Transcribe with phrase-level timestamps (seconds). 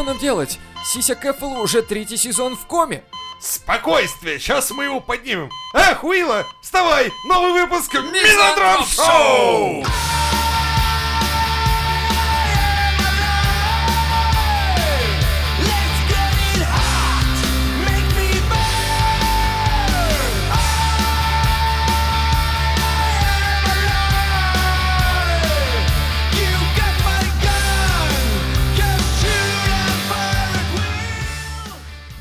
[0.00, 0.58] Что нам делать?
[0.82, 3.04] Сися Кэффл уже третий сезон в коме.
[3.38, 5.50] Спокойствие, сейчас мы его поднимем.
[5.74, 9.84] Эх, Уилла, вставай, новый выпуск Мизантроп Шоу!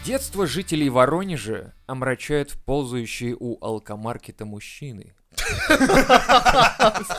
[0.10, 5.14] Детство жителей Воронежа омрачает ползающие у алкомаркета мужчины.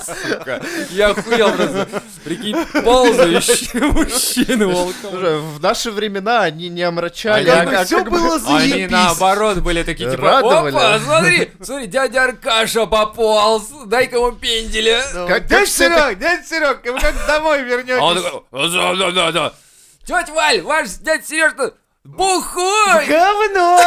[0.05, 2.03] Сука, я охуел просто.
[2.25, 5.37] Прикинь, ползающие мужчины у алкомаркета.
[5.39, 8.91] В наши времена они не омрачали, Они а бы- было Они заебись.
[8.91, 10.75] наоборот были такие, типа, Радовали.
[10.75, 15.01] опа, смотри, смотри, дядя Аркаша пополз, дай-ка ему пенделя.
[15.29, 18.25] Как, Дядь как все это- Серег, дядь Серег, вы как домой А он вернетесь?
[18.25, 19.53] такой, да, да, да, да.
[20.05, 23.07] Тетя Валь, ваш дядя Сережа бухой!
[23.07, 23.79] Говно!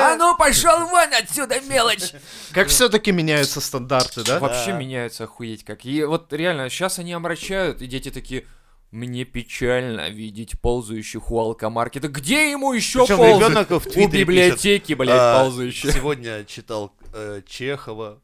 [0.00, 2.12] А ну пошел вон отсюда, мелочь!
[2.52, 4.38] как все-таки меняются стандарты, да?
[4.38, 5.84] Вообще меняются охуеть как.
[5.84, 8.44] И вот реально, сейчас они омрачают, и дети такие,
[8.90, 12.08] мне печально видеть ползающих у алкомаркета.
[12.08, 13.96] Где ему еще Причем ползать?
[13.96, 15.92] У библиотеки, блядь, А, ползающие.
[15.92, 18.18] Сегодня читал э, Чехова,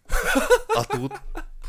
[0.74, 1.12] а тут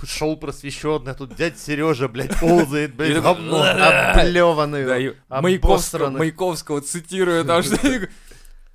[0.05, 3.63] шоу просвещенное, а тут дядь Сережа, блядь, ползает, блядь, говно.
[3.63, 7.77] Облеванный, Маяковского, цитирую, потому что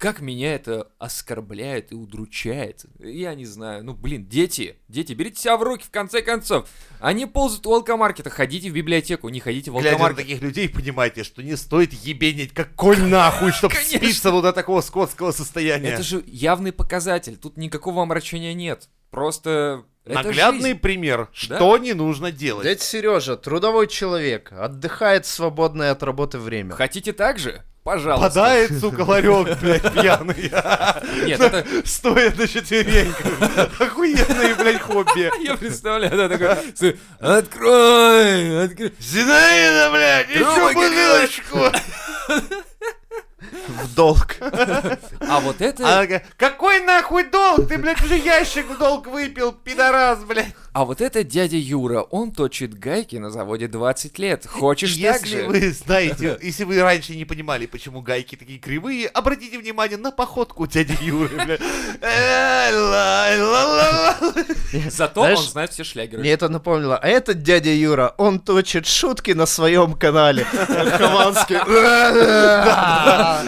[0.00, 2.86] как меня это оскорбляет и удручает.
[2.98, 3.84] Я не знаю.
[3.84, 6.66] Ну, блин, дети, дети, берите себя в руки, в конце концов.
[7.00, 10.16] Они ползают у алкомаркета, ходите в библиотеку, не ходите в Глядя алкомаркет.
[10.24, 14.80] таких людей, понимаете, что не стоит ебенить как конь нахуй, чтобы спиться вот до такого
[14.80, 15.90] скотского состояния.
[15.90, 18.88] Это же явный показатель, тут никакого омрачения нет.
[19.10, 20.78] Просто это Наглядный жизнь.
[20.78, 22.64] пример, что не нужно делать.
[22.64, 26.74] Дядя Сережа, трудовой человек, отдыхает в свободное от работы время.
[26.74, 27.62] Хотите так же?
[27.82, 28.28] Пожалуйста.
[28.28, 30.52] Подает, сука, ларек, блядь, пьяный.
[31.26, 31.66] Нет, это...
[31.84, 33.80] Стоя на четвереньках.
[33.80, 35.30] Охуенное, блядь, хобби.
[35.44, 36.98] Я представляю, да, такой...
[37.20, 38.64] Открой!
[38.64, 38.92] Открой!
[38.98, 41.58] Зинаида, блядь, еще бутылочку.
[43.68, 44.36] В долг.
[44.40, 45.84] А вот это...
[45.84, 47.68] Она такая, какой нахуй долг?
[47.68, 50.54] Ты, блядь, уже ящик в долг выпил, пидорас, блядь.
[50.72, 54.46] А вот это дядя Юра, он точит гайки на заводе 20 лет.
[54.46, 55.48] Хочешь так Если же?
[55.48, 60.66] вы знаете, если вы раньше не понимали, почему гайки такие кривые, обратите внимание на походку
[60.66, 61.60] дяди Юры, блядь.
[62.00, 62.70] Э.
[64.90, 66.20] Зато он знает все шлягеры.
[66.20, 66.96] Мне это напомнило.
[66.96, 70.44] А этот дядя Юра, он точит шутки на своем канале.
[70.44, 71.56] Хованский.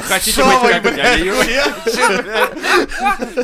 [0.06, 1.44] Хотите быть как дядя Юра?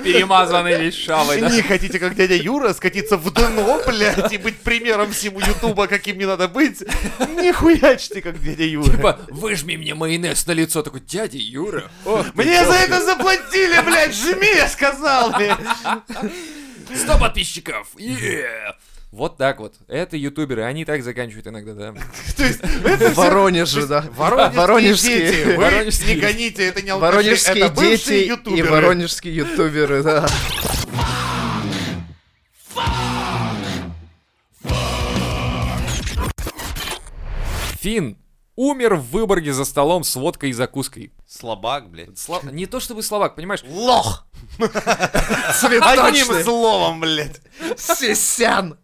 [0.00, 1.50] Перемазанный весь шавой, да?
[1.50, 6.18] Не хотите, как дядя Юра, скатиться в дно, блядь, и быть примером всему Ютуба, каким
[6.18, 6.82] не надо быть?
[7.36, 8.90] Не хуячьте, как дядя Юра.
[8.90, 10.82] Типа, выжми мне майонез на лицо.
[10.82, 11.90] Такой, дядя Юра.
[12.04, 15.58] ты Мне за это заплатили, блядь, жми, я сказал, блядь.
[16.94, 17.88] 100 подписчиков!
[17.96, 18.74] Е!
[19.10, 19.74] Вот так вот.
[19.88, 21.94] Это ютуберы, они так заканчивают иногда, да.
[22.36, 24.04] То есть, это В Воронеже, да.
[24.14, 26.14] Воронежские, Воронежские.
[26.14, 26.14] дети.
[26.14, 28.70] Вы не гоните, это не алкаши, Воронежские это бывшие дети и ютуберы.
[28.70, 30.26] воронежские ютуберы, да.
[37.80, 38.16] Финн
[38.58, 41.12] умер в Выборге за столом с водкой и закуской.
[41.28, 42.18] Слабак, блядь.
[42.18, 43.62] Слав- Не то чтобы словак, понимаешь?
[43.68, 44.26] Лох!
[44.58, 47.40] Одним словом, блядь.
[47.76, 48.76] Сисян!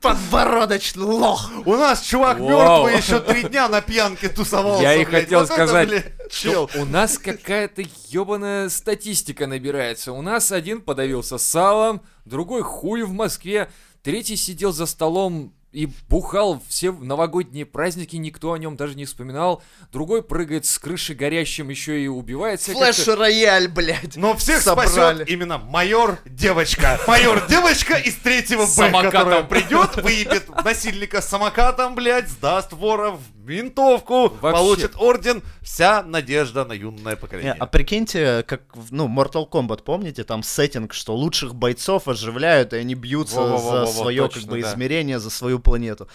[0.00, 1.50] Подбородочный лох!
[1.64, 4.82] У нас чувак мертвый еще три дня на пьянке тусовался.
[4.82, 6.70] Я и хотел сказать, чел.
[6.76, 10.12] У нас какая-то ебаная статистика набирается.
[10.12, 13.68] У нас один подавился салом, другой хуй в Москве,
[14.04, 19.62] третий сидел за столом и бухал все новогодние праздники, никто о нем даже не вспоминал.
[19.92, 22.72] Другой прыгает с крыши горящим, еще и убивается.
[22.72, 24.16] Флэш-рояль, блядь!
[24.16, 24.88] Но всех Собрали.
[24.88, 26.98] спасет именно майор девочка.
[27.06, 29.10] Майор девочка из третьего Б, Самокатом.
[29.10, 34.58] которая придет, выебет насильника с самокатом, блядь, сдаст вора в ментовку, Вообще.
[34.60, 35.42] получит орден.
[35.62, 37.56] Вся надежда на юное Не, поколение.
[37.58, 42.76] а прикиньте, как, в- ну, Mortal Kombat, помните, там сеттинг, что лучших бойцов оживляют, и
[42.76, 44.72] они бьются Во-во-во-во-во, за свое, как точно, бы, да.
[44.72, 46.08] измерение, за свою планету.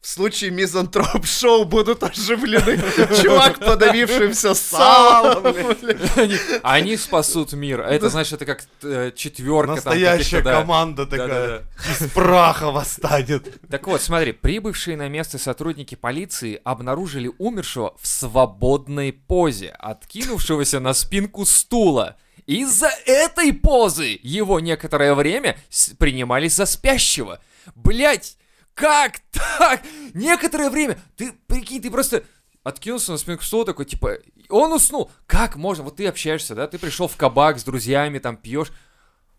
[0.00, 2.78] В случае мизантроп-шоу будут оживлены
[3.20, 5.42] чувак, подавившимся салом.
[6.62, 7.80] они спасут мир.
[7.80, 9.72] А это значит, это как э, четверка.
[9.72, 13.60] Настоящая команда такая из праха восстанет.
[13.68, 20.94] Так вот, смотри, прибывшие на место сотрудники полиции обнаружили умершего в свободной позе, откинувшегося на
[20.94, 22.16] спинку стула.
[22.46, 25.58] Из-за этой позы его некоторое время
[25.98, 27.40] принимали за спящего.
[27.74, 28.38] Блять,
[28.74, 29.82] как так?
[30.14, 32.22] Некоторое время, ты прикинь, ты просто
[32.62, 35.10] откинулся на спинку стула такой, типа, он уснул.
[35.26, 35.82] Как можно?
[35.82, 38.70] Вот ты общаешься, да, ты пришел в кабак с друзьями, там пьешь.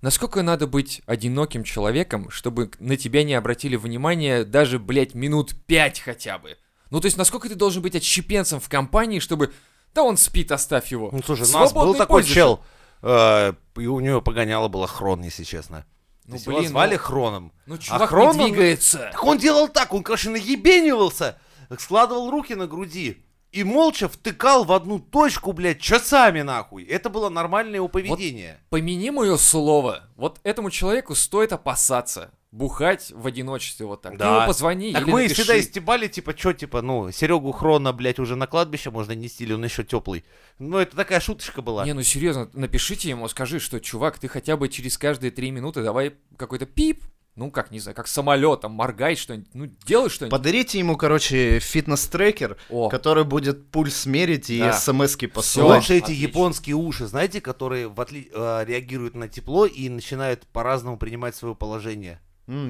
[0.02, 6.02] Насколько надо быть одиноким человеком, чтобы на тебя не обратили внимание даже, блядь, минут пять
[6.02, 6.58] хотя бы?
[6.90, 9.54] Ну, то есть, насколько ты должен быть отщепенцем в компании, чтобы...
[9.94, 11.10] Да он спит, оставь его.
[11.12, 12.64] Ну, слушай, у нас был Свободный такой чел,
[13.02, 15.86] э, и у него погоняло было хрон, если честно.
[16.26, 17.52] Ну, есть его блин, звали ну- Хроном.
[17.66, 19.10] Ну, чувак Хрон, не он- двигается.
[19.12, 21.40] Так он делал так, он, короче, наебенивался,
[21.80, 26.84] складывал руки на груди и молча втыкал в одну точку, блядь, часами нахуй.
[26.84, 28.60] Это было нормальное его поведение.
[28.70, 30.04] Помяни мое слово.
[30.16, 32.32] Вот этому человеку стоит опасаться.
[32.52, 34.14] Бухать в одиночестве вот так.
[34.14, 34.38] Ты Да.
[34.38, 35.44] ему позвони Так или мы напиши.
[35.44, 39.54] всегда истебали, типа, что, типа, ну, Серегу Хрона, блядь, уже на кладбище можно нести, или
[39.54, 40.26] он еще теплый.
[40.58, 41.86] Ну, это такая шуточка была.
[41.86, 45.84] Не, ну серьезно, напишите ему, скажи, что, чувак, ты хотя бы через каждые три минуты
[45.84, 47.04] давай какой-то пип,
[47.36, 50.32] ну как, не знаю, как самолет, там, моргай что-нибудь, ну делай что-нибудь.
[50.36, 54.74] Подарите ему, короче, фитнес-трекер, О, который будет пульс мерить и Да.
[54.74, 55.82] смс-ки посылать.
[55.82, 60.98] Лучше эти японские уши, знаете, которые в отли- э, реагируют на тепло и начинают по-разному
[60.98, 62.20] принимать свое положение.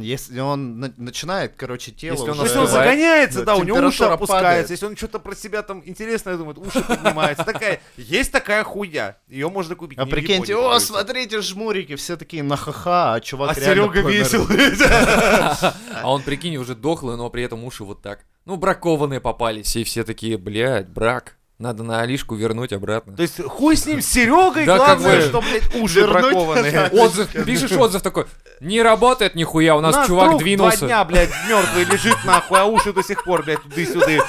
[0.02, 3.64] Если он на- начинает, короче, тело Если он уже- если он загоняется, Да, да, у
[3.64, 4.28] него уши опускаются.
[4.28, 4.70] падает.
[4.70, 7.46] Если он что-то про себя там интересное думает, уши поднимаются.
[7.46, 9.16] Такая, есть такая хуйня.
[9.30, 9.98] Ее можно купить.
[9.98, 14.10] А прикиньте, о, смотрите, жмурики, все такие на ха-ха, а чувак А Серега помер.
[14.10, 14.46] весел.
[16.04, 18.26] а он, прикинь, уже дохлый, но при этом уши вот так.
[18.46, 21.36] Ну, бракованные попались, и все такие, блядь, брак.
[21.60, 23.14] Надо на Алишку вернуть обратно.
[23.18, 26.22] То есть хуй с ним, с Серегой, Да, как главное, бы- что, блядь, уши Вернуть
[26.22, 26.88] бракованные.
[26.94, 28.28] Отзыв, пишешь отзыв такой,
[28.62, 30.78] не работает нихуя, у нас, чувак друг двинулся.
[30.78, 34.22] два дня, блядь, мертвый лежит нахуй, а уши до сих пор, блядь, туды-сюды.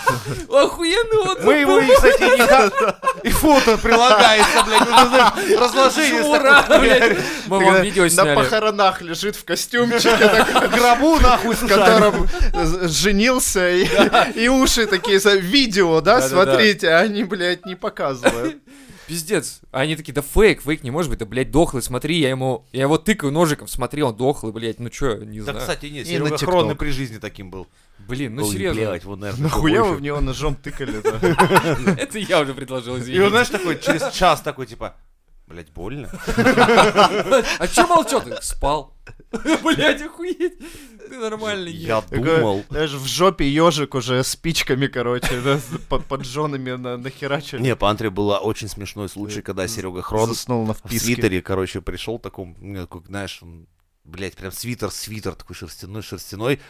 [0.49, 1.45] Охуенный отзыв.
[1.45, 6.79] Мы его, и, кстати, не И фото прилагается, блядь, ну, знаешь, разложение с Ура, такой,
[6.81, 7.19] блядь.
[7.47, 8.35] Мы вам видео На сняли.
[8.35, 13.71] похоронах лежит в костюмчике, гробу, нахуй, с з- женился,
[14.35, 18.59] и уши такие, за- видео, да, смотрите, а они, блядь, не показывают.
[19.07, 19.61] Пиздец.
[19.73, 22.65] А они такие, да фейк, фейк не может быть, да, блядь, дохлый, смотри, я ему,
[22.73, 25.59] я его тыкаю ножиком, смотри, он дохлый, блядь, ну чё, не Да, знаю.
[25.59, 26.49] кстати, нет, И на Серега ТикТок.
[26.49, 27.67] Хронный при жизни таким был.
[27.99, 28.83] Блин, ну Ой, серьезно.
[28.83, 31.19] блядь, вот, наверное, Нахуя вы в него ножом тыкали-то?
[31.99, 34.95] Это я уже предложил, И он, знаешь, такой, через час такой, типа,
[35.51, 36.09] блядь, больно?
[37.59, 38.37] А чё молчал ты?
[38.41, 38.95] Спал.
[39.63, 40.59] Блядь, охуеть.
[41.09, 41.73] Ты нормальный.
[41.73, 42.65] Я думал.
[42.71, 46.07] Знаешь, в жопе ежик уже спичками, короче, под-
[46.77, 47.61] на- нахерачили.
[47.61, 51.81] Не, по Антре был очень смешной случай, когда Серега Хрон Заснул на в свитере, короче,
[51.81, 53.67] пришел таком, такой, знаешь, он,
[54.05, 56.61] блядь, прям свитер, свитер такой шерстяной, шерстяной,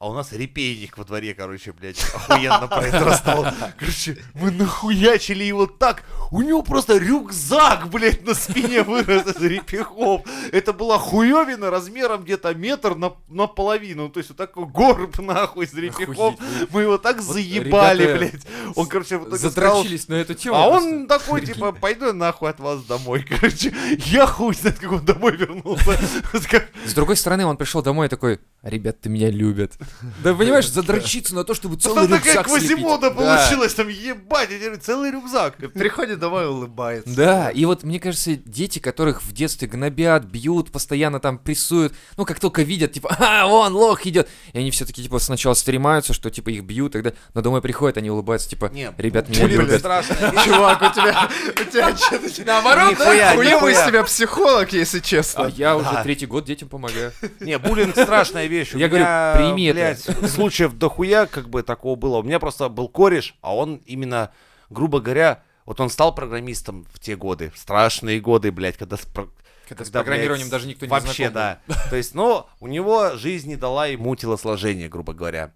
[0.00, 3.46] а у нас репейник во дворе, короче, блядь, охуенно произрастал.
[3.78, 10.22] Короче, мы нахуячили его так, у него просто рюкзак, блядь, на спине вырос из репехов.
[10.52, 15.74] Это была хуевина размером где-то метр на, наполовину, то есть вот такой горб нахуй из
[15.74, 16.34] репехов.
[16.70, 18.46] Мы его так Вот заебали, ребята блядь.
[18.76, 20.56] Он, короче, в итоге сказал, на эту тему.
[20.56, 20.88] а просто.
[20.88, 23.74] он такой, типа, пойду я нахуй от вас домой, короче.
[24.06, 25.84] Я хуй знает, как он домой вернулся.
[26.32, 26.48] Вот
[26.86, 29.76] С другой стороны, он пришел домой и такой, ребят, ты меня любят.
[30.22, 32.68] Да понимаешь, задрочиться на то, чтобы целый такая рюкзак слепить.
[32.68, 33.16] Квазимода Да.
[33.16, 34.50] получилась, там, ебать,
[34.82, 35.56] целый рюкзак.
[35.74, 37.14] Приходит домой улыбается.
[37.14, 42.24] Да, и вот мне кажется, дети, которых в детстве гнобят, бьют, постоянно там прессуют, ну
[42.24, 46.30] как только видят, типа, а, вон, лох идет, и они все-таки типа сначала стремаются, что
[46.30, 50.16] типа их бьют, тогда, но домой приходят, они улыбаются, типа, ребят, меня страшно.
[50.44, 52.44] Чувак, у тебя, у тебя что-то...
[52.44, 55.52] Наоборот, Нихуя, Хуёвый из тебя психолог, если А честно.
[55.56, 56.02] я уже Да.
[56.02, 57.12] третий год детям помогаю.
[57.40, 58.70] Не, буллинг страшная вещь.
[58.74, 59.04] Я говорю,
[59.36, 59.79] прими это.
[59.80, 62.18] Блядь, случаев дохуя как бы такого было.
[62.18, 64.32] У меня просто был кореш, а он именно,
[64.68, 69.00] грубо говоря, вот он стал программистом в те годы, в страшные годы, блядь, когда с
[69.06, 69.28] про-
[69.68, 71.34] Когда с Когда, программированием блядь, даже никто не Вообще, знаком
[71.66, 71.80] да.
[71.90, 75.52] То есть, ну, у него жизнь не дала ему телосложение, грубо говоря.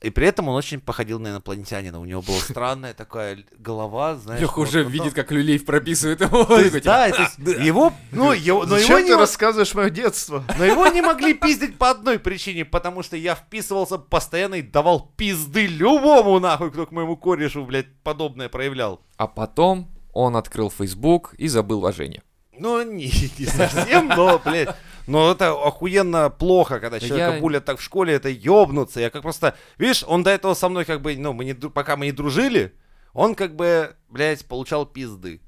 [0.00, 2.00] И при этом он очень походил на инопланетянина.
[2.00, 4.40] У него была странная такая голова, знаешь.
[4.40, 6.46] Леха уже видит, как Люлеев прописывает его.
[6.80, 10.44] Да, его, ну, его, Зачем не ты рассказываешь мое детство?
[10.58, 15.12] но его не могли пиздить по одной причине, потому что я вписывался постоянно и давал
[15.16, 19.00] пизды любому нахуй, кто к моему корешу, блядь, подобное проявлял.
[19.16, 22.22] А потом он открыл Facebook и забыл о Жене.
[22.60, 24.76] Ну, не, не совсем, но, блядь.
[25.10, 29.00] Но это охуенно плохо, когда Да человека я- булят так в школе, это ёбнуться.
[29.00, 29.56] Я как просто...
[29.78, 32.72] Видишь, он до этого со мной как бы, ну, мы не, пока мы не дружили,
[33.12, 35.40] он как бы, блядь, получал пизды.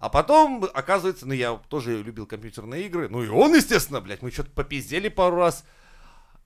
[0.00, 3.08] А потом, оказывается, ну, я тоже любил компьютерные игры.
[3.08, 5.64] Ну, и он, естественно, блядь, мы что-то попиздели пару раз.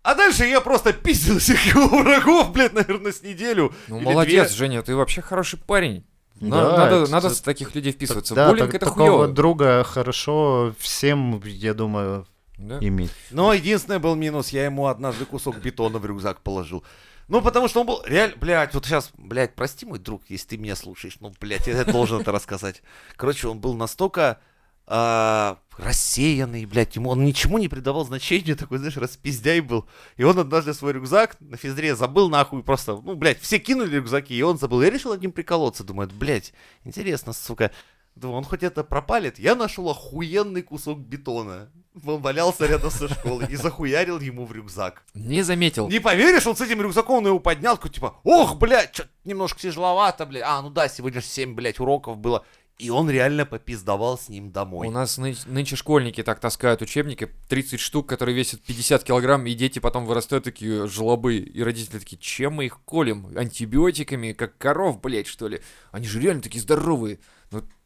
[0.03, 3.73] А дальше я просто пиздил всех его врагов, блядь, наверное, с неделю.
[3.89, 4.57] Ну, или молодец, две.
[4.57, 6.05] Женя, ты вообще хороший парень.
[6.41, 8.35] На- Да, надо, это- надо с таких людей вписываться.
[8.35, 9.29] Да, Буллинг так- это такого хуёво.
[9.29, 12.27] друга хорошо всем, я думаю,
[12.59, 12.79] Да.
[12.81, 13.11] иметь.
[13.31, 16.85] Но единственный был минус, я ему однажды кусок бетона в рюкзак положил.
[17.29, 20.59] Ну, потому что он был реально, блядь, вот сейчас, блядь, прости, мой друг, если ты
[20.59, 22.83] меня слушаешь, ну, блядь, я должен это рассказать.
[23.17, 24.41] Короче, он был настолько
[24.87, 29.87] а, рассеянный, блядь, ему он ничему не придавал значения, такой, знаешь, распиздяй был.
[30.17, 34.35] И он однажды свой рюкзак на физре забыл нахуй просто, ну, блядь, все кинули рюкзаки,
[34.35, 34.83] и он забыл.
[34.83, 36.53] Я решил одним приколоться, думаю, блядь,
[36.85, 37.71] интересно, сука.
[38.15, 39.39] Думаю, он хоть это пропалит.
[39.39, 41.71] Я нашел охуенный кусок бетона.
[42.07, 45.03] Он валялся рядом со школой и захуярил ему в рюкзак.
[45.15, 45.89] Не заметил.
[45.89, 49.61] Не поверишь, он с этим рюкзаком он его поднял, такой, типа, ох, блядь, что немножко
[49.61, 50.43] тяжеловато, блядь.
[50.47, 52.45] А, ну да, сегодня же 7, блядь, уроков было.
[52.79, 54.89] И он реально попиздавал с ним домой.
[54.89, 59.53] У нас ны- нынче школьники так таскают учебники, 30 штук, которые весят 50 килограмм, и
[59.55, 63.29] дети потом вырастают такие жлобы, и родители такие, чем мы их колем?
[63.37, 65.61] Антибиотиками, как коров, блядь, что ли?
[65.93, 67.21] Они же реально такие здоровые.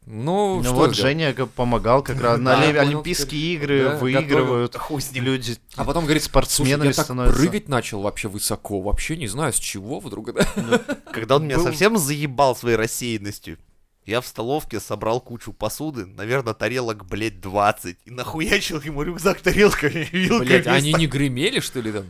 [0.09, 0.97] Ну, ну, Ну что вот сделать?
[0.97, 4.75] Женя помогал как раз на Да, Олимпи- понял, Олимпийские игры Да, выигрывают
[5.13, 5.57] люди.
[5.75, 7.37] А потом говорит, спортсменами слушай, я так становятся.
[7.41, 10.47] прыгать начал вообще высоко, вообще не знаю, с чего вдруг это.
[11.11, 13.57] Когда он меня Был- совсем заебал своей рассеянностью,
[14.05, 20.07] я в столовке собрал кучу посуды, наверное, тарелок, блядь, 20, и нахуячил ему рюкзак тарелками
[20.09, 20.47] и вилками.
[20.47, 22.05] Блять, они не гремели, что ли, там?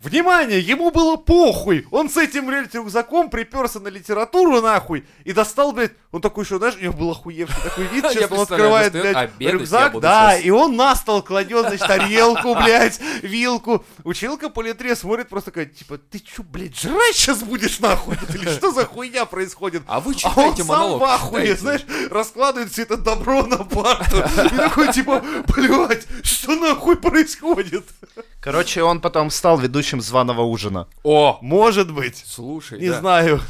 [0.00, 1.84] Внимание, ему было похуй!
[1.90, 6.58] Он с этим, блядь, рюкзаком приперся на литературу, нахуй, и достал, блядь, он такой еще,
[6.58, 10.76] знаешь, у него был охуевший такой вид, сейчас он открывает, блядь, рюкзак, да, и он
[10.76, 13.84] на стол кладет, значит, тарелку, блядь, вилку.
[14.04, 18.16] Училка по литре смотрит просто такая, типа, ты чё, блядь, жрать сейчас будешь, нахуй?
[18.34, 19.82] Или что за хуйня происходит?
[19.88, 21.00] А вы А он читайте сам монолог.
[21.00, 24.18] в ахуе, знаешь, раскладывает все это добро на парту.
[24.18, 27.84] И такой, типа, блядь, что нахуй происходит?
[28.40, 30.86] Короче, он потом стал ведущим званого ужина.
[31.02, 32.22] О, Может быть.
[32.26, 33.00] слушай, Не да.
[33.00, 33.40] знаю.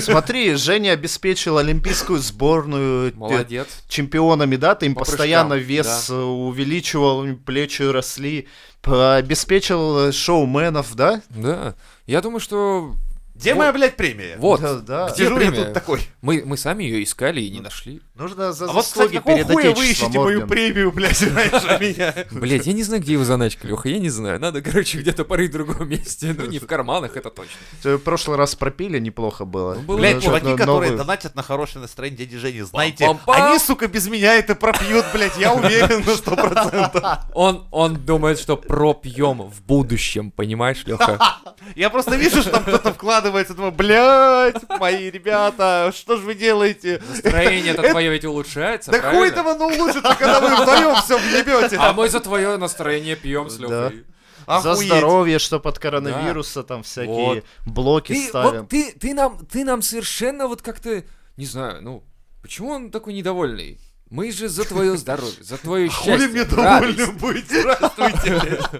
[0.00, 3.68] Смотри, Женя обеспечил олимпийскую сборную э, Молодец.
[3.88, 8.48] чемпионами, да, ты им По постоянно прыжкам, вес э, увеличивал, плечи росли,
[8.82, 11.22] обеспечил э, шоуменов, да?
[11.30, 11.74] Да.
[12.06, 12.94] Я думаю, что...
[13.34, 13.58] Где Вот.
[13.60, 14.36] моя, блядь, премия?
[14.38, 14.60] Вот.
[14.60, 15.10] Да, да.
[15.14, 15.64] Где я премия?
[15.66, 16.00] тут такой.
[16.22, 18.00] Мы, мы сами ее искали и не нашли.
[18.18, 22.12] Нужно за А вот, кстати, какого хуя вы ищете мою премию, блядь, раньше меня?
[22.32, 24.40] Блять, я не знаю, где его заначка, Леха, я не знаю.
[24.40, 26.34] Надо, короче, где-то порыть в другом месте.
[26.36, 27.54] Ну, не в карманах, это точно.
[27.84, 29.78] В прошлый раз пропили, неплохо было.
[29.86, 34.34] Ну, Блядь, чуваки, которые донатят на хорошее настроение дяди Жени, знаете, они, сука, без меня
[34.34, 37.20] это пропьют, блядь, я уверен на сто процентов.
[37.34, 41.18] Он, он думает, что пропьем в будущем, понимаешь, Леха?
[41.76, 47.02] Я просто вижу, что там кто-то вкладывается, думаю, блядь, мои ребята, что же вы делаете?
[47.08, 49.36] Настроение-то твое ведь улучшается, Да хуй правильно?
[49.36, 51.76] там оно улучшится, когда вы вдвоем все въебете.
[51.78, 53.90] А мы за твое настроение пьем с Да.
[53.90, 54.04] Лехой.
[54.46, 54.86] За Охуеть.
[54.88, 57.44] здоровье, что под коронавируса там всякие Вот.
[57.66, 58.60] блоки Ты, ставим.
[58.60, 61.02] вот ты, ты, нам, ты нам совершенно вот как-то,
[61.36, 62.02] не знаю, ну,
[62.40, 63.78] почему он такой недовольный?
[64.10, 66.14] Мы же за твое здоровье, за твое счастье.
[66.16, 66.96] Хули мне радость.
[66.96, 68.58] довольным быть, здравствуйте.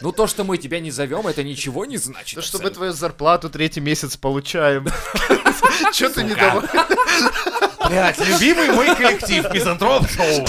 [0.00, 2.36] Ну, то, что мы тебя не зовем, это ничего не значит.
[2.36, 2.74] Да чтобы абсолютно.
[2.76, 4.86] твою зарплату третий месяц получаем.
[5.92, 6.68] Че ты не доволен?
[7.88, 10.44] Блядь, любимый мой коллектив, Мизантроп Шоу.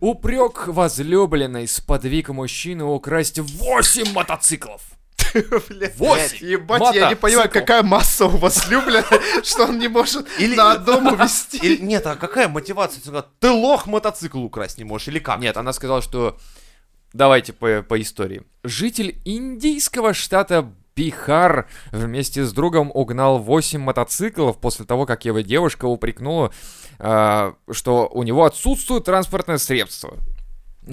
[0.00, 4.80] Упрек возлюбленной сподвиг мужчину украсть 8 мотоциклов.
[5.98, 7.52] Восемь Ебать, я не понимаю, мотоциклов.
[7.52, 9.04] какая масса у вас любля,
[9.44, 11.58] что он не может Или- на одном увезти.
[11.58, 13.02] Или, нет, а какая мотивация?
[13.38, 15.38] Ты лох, мотоцикл украсть не можешь, или как?
[15.38, 16.38] Нет, она сказала, что...
[17.12, 18.42] Давайте по, по истории.
[18.62, 25.86] Житель индийского штата Бихар вместе с другом угнал 8 мотоциклов после того, как его девушка
[25.86, 26.52] упрекнула,
[26.98, 30.18] а, что у него отсутствует транспортное средство.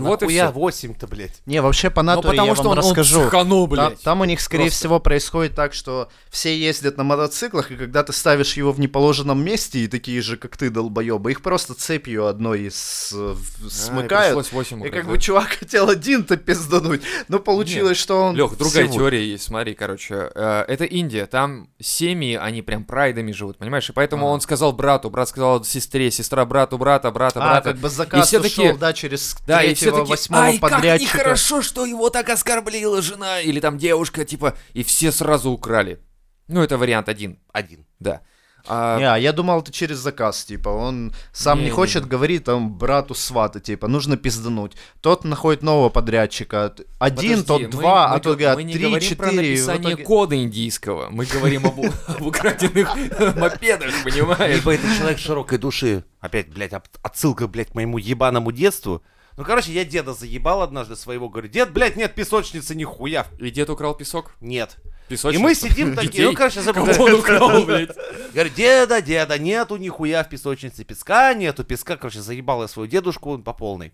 [0.04, 0.52] Вот и все.
[0.54, 1.42] 8-то, блядь.
[1.46, 3.22] Не, вообще по Ну, натуре я потому что вам он, он расскажу.
[3.22, 4.02] психанул, Там, блядь.
[4.02, 4.78] там у них, скорее Просто.
[4.80, 9.44] всего, происходит так, что все ездят на мотоциклах, и когда ты ставишь его в неположенном
[9.44, 13.70] месте, и такие же, как ты, долбоебы, их просто цепью одной с- в- А, и
[13.70, 14.36] смыкают.
[14.38, 15.12] пришлось 8 И украсть, как да?
[15.12, 18.36] бы чувак хотел один-то пиздануть, но получилось, что он...
[18.36, 20.30] Лех, другая всего- теория есть, смотри, короче.
[20.36, 23.90] э, это Индия, там семьи, они прям прайдами живут, понимаешь?
[23.90, 24.32] И поэтому А.
[24.32, 27.70] он сказал брату, брат сказал сестре, сестра брату, брата, брата, А, брата.
[27.72, 31.18] как бы заказ все ушел, такие- да, через Да, и все восьмого ай, как подрядчика.
[31.18, 36.00] нехорошо, что его так оскорбила жена, или там девушка, типа, и все сразу украли.
[36.48, 37.86] Ну, это вариант один, Один.
[38.00, 38.22] да.
[38.70, 41.76] А, Не, а я думал, это через заказ, типа, он сам не, Не-не-не.
[41.76, 44.74] хочет, говорит там брату свата, типа, нужно пиздануть.
[45.00, 48.74] Тот находит нового подрядчика, один, подожди, тот мы- два, мы а тот говорят Мы не
[48.74, 49.50] три, говорим про четыре.
[49.52, 52.94] написание итоге- кода индийского, мы говорим об, об украденных
[53.38, 54.56] мопедах, понимаешь?
[54.58, 56.04] Либо это человек широкой души.
[56.20, 59.02] Опять, блядь, отсылка, блядь, к моему ебаному детству.
[59.38, 61.30] Ну, короче, я деда заебал однажды своего.
[61.30, 63.28] Говорю, дед, блядь, нет песочницы нихуя.
[63.38, 64.32] И дед украл песок?
[64.42, 64.78] Нет.
[65.10, 65.40] Песочница?
[65.40, 66.88] И мы сидим такие, ну, короче, забыл.
[66.88, 67.92] Кого он украл, блядь?
[68.34, 71.98] Говорю, деда, деда, нету нихуя в песочнице песка, нету песка.
[71.98, 73.94] Короче, заебал я свою дедушку по полной.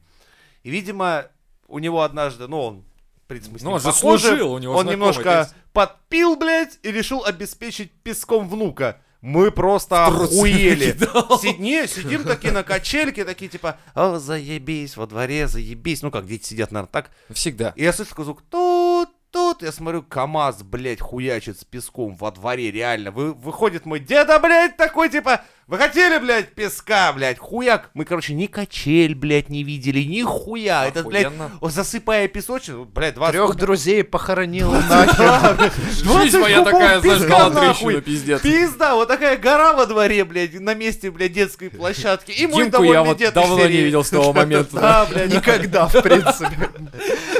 [0.64, 1.26] И, видимо,
[1.68, 2.84] у него однажды, ну, он,
[3.26, 6.80] в принципе, с Ну, он же похожи, служил, у него Он немножко есть- подпил, блядь,
[6.84, 9.02] и решил обеспечить песком внука.
[9.24, 10.92] Мы просто охуели.
[11.00, 11.40] кидал.
[11.40, 16.02] Си- не, сидим такие на качельке, такие типа, о, заебись, во дворе, заебись.
[16.02, 17.10] Ну, как дети сидят, наверное, так.
[17.30, 17.72] Всегда.
[17.78, 19.64] И я слышу звук, тут, тут.
[19.64, 23.12] Я смотрю, КамАЗ, блядь, хуячит с песком во дворе, реально.
[23.12, 27.90] Вы, выходит мой деда, блядь, такой, типа, вы хотели, блядь, песка, блядь, хуяк.
[27.94, 30.86] Мы, короче, ни качель, блядь, не видели, ни хуя.
[30.86, 31.52] Этот, блядь, Охуенно.
[31.62, 35.72] о, засыпая песочницу, блядь, 20 Трех куб- друзей похоронил нахер.
[35.92, 37.94] Жизнь 20 моя кубов такая песка, зажгла нахуй.
[37.94, 38.42] трещину, пиздец.
[38.42, 42.32] Пизда, вот такая гора во дворе, блядь, на месте, блядь, детской площадки.
[42.32, 43.78] И мой Димку я довольный вот дед давно не серии.
[43.84, 44.76] видел с того момента.
[44.80, 45.34] Да, блядь.
[45.34, 46.70] Никогда, в принципе.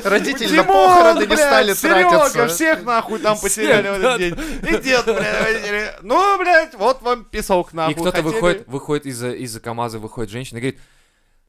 [0.04, 2.48] Родители на Димон, похороны не блядь, стали Серега, тратиться.
[2.48, 4.36] всех нахуй там потеряли в этот день.
[4.70, 7.94] И дед, блядь, ну, блядь, вот вам песок нахуй.
[8.14, 8.42] Кто-то Хотели?
[8.42, 10.80] выходит, выходит из-за из КамАЗа, выходит женщина и говорит,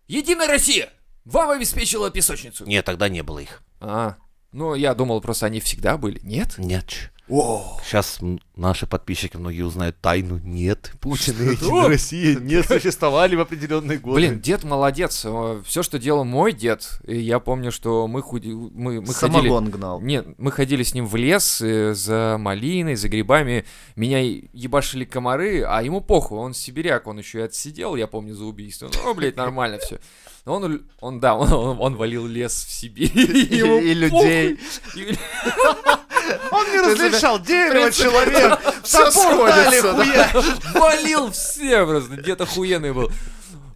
[0.07, 0.91] Единая Россия
[1.25, 2.67] вам обеспечила песочницу.
[2.67, 3.63] Нет, тогда не было их.
[3.81, 4.17] А,
[4.53, 6.21] ну я думал, просто они всегда были.
[6.23, 6.59] Нет?
[6.59, 7.13] Нет.
[7.27, 8.19] О, Сейчас
[8.55, 10.39] наши подписчики многие узнают тайну.
[10.45, 11.53] Нет, Путин и?
[11.53, 14.17] Единая Россия не существовали в определенные годы.
[14.17, 15.27] Блин, дед молодец.
[15.65, 18.49] Все, что делал мой дед, и я помню, что мы худи...
[18.49, 19.39] мы, мы ходили...
[19.39, 20.01] Самогон гнал.
[20.03, 23.65] Нет, мы ходили с ним в лес э, за малиной, за грибами.
[23.97, 28.45] Меня ебашили комары, а ему похуй, он сибиряк, он еще и отсидел, я помню, за
[28.45, 28.91] убийство.
[29.03, 29.99] Ну, блядь, нормально все.
[30.45, 33.11] Но он, он, да, он, он, он валил лес в Сибирь.
[33.15, 34.59] И и людей.
[36.51, 38.59] Он не разрешал дерево, человек.
[38.85, 39.95] сходится, да.
[39.95, 40.81] хуя.
[40.81, 43.11] Валил все просто, дед охуенный был.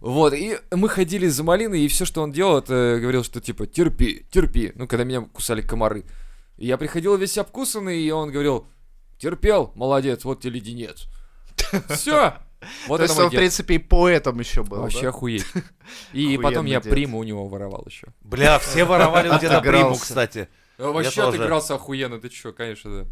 [0.01, 3.67] Вот, и мы ходили за малиной, и все, что он делал, это говорил, что типа
[3.67, 4.71] терпи, терпи.
[4.75, 6.05] Ну, когда меня кусали комары.
[6.57, 8.65] И я приходил весь обкусанный, и он говорил,
[9.17, 11.07] терпел, молодец, вот тебе леденец.
[11.89, 12.35] Все.
[12.87, 15.09] Вот То это есть он, в принципе, и поэтом еще был, Вообще да?
[15.09, 15.45] охуеть.
[16.13, 16.91] И потом Охуенный я дед.
[16.91, 18.07] приму у него воровал еще.
[18.21, 20.49] Бля, все воровали у деда приму, кстати.
[20.79, 21.37] Вообще тоже.
[21.37, 23.09] отыгрался охуенно, ты чё, конечно, да.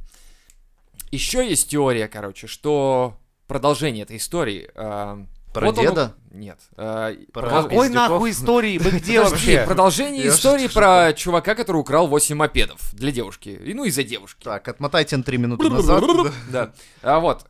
[1.12, 4.70] Еще есть теория, короче, что продолжение этой истории.
[4.76, 6.14] а, Про вот он- деда?
[6.32, 6.60] Нет.
[6.76, 8.78] а, Про Какой нахуй истории?
[8.78, 9.64] Вы где вообще?
[9.66, 13.50] продолжение истории про чувака, который украл 8 мопедов для девушки.
[13.50, 14.44] И, ну, из-за девушки.
[14.44, 16.04] Так, отмотайте на три минуты назад.
[16.52, 16.74] Да.
[17.02, 17.46] А вот.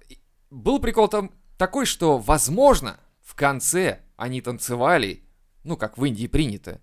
[0.51, 5.23] Был прикол там такой, что, возможно, в конце они танцевали,
[5.63, 6.79] ну, как в Индии принято.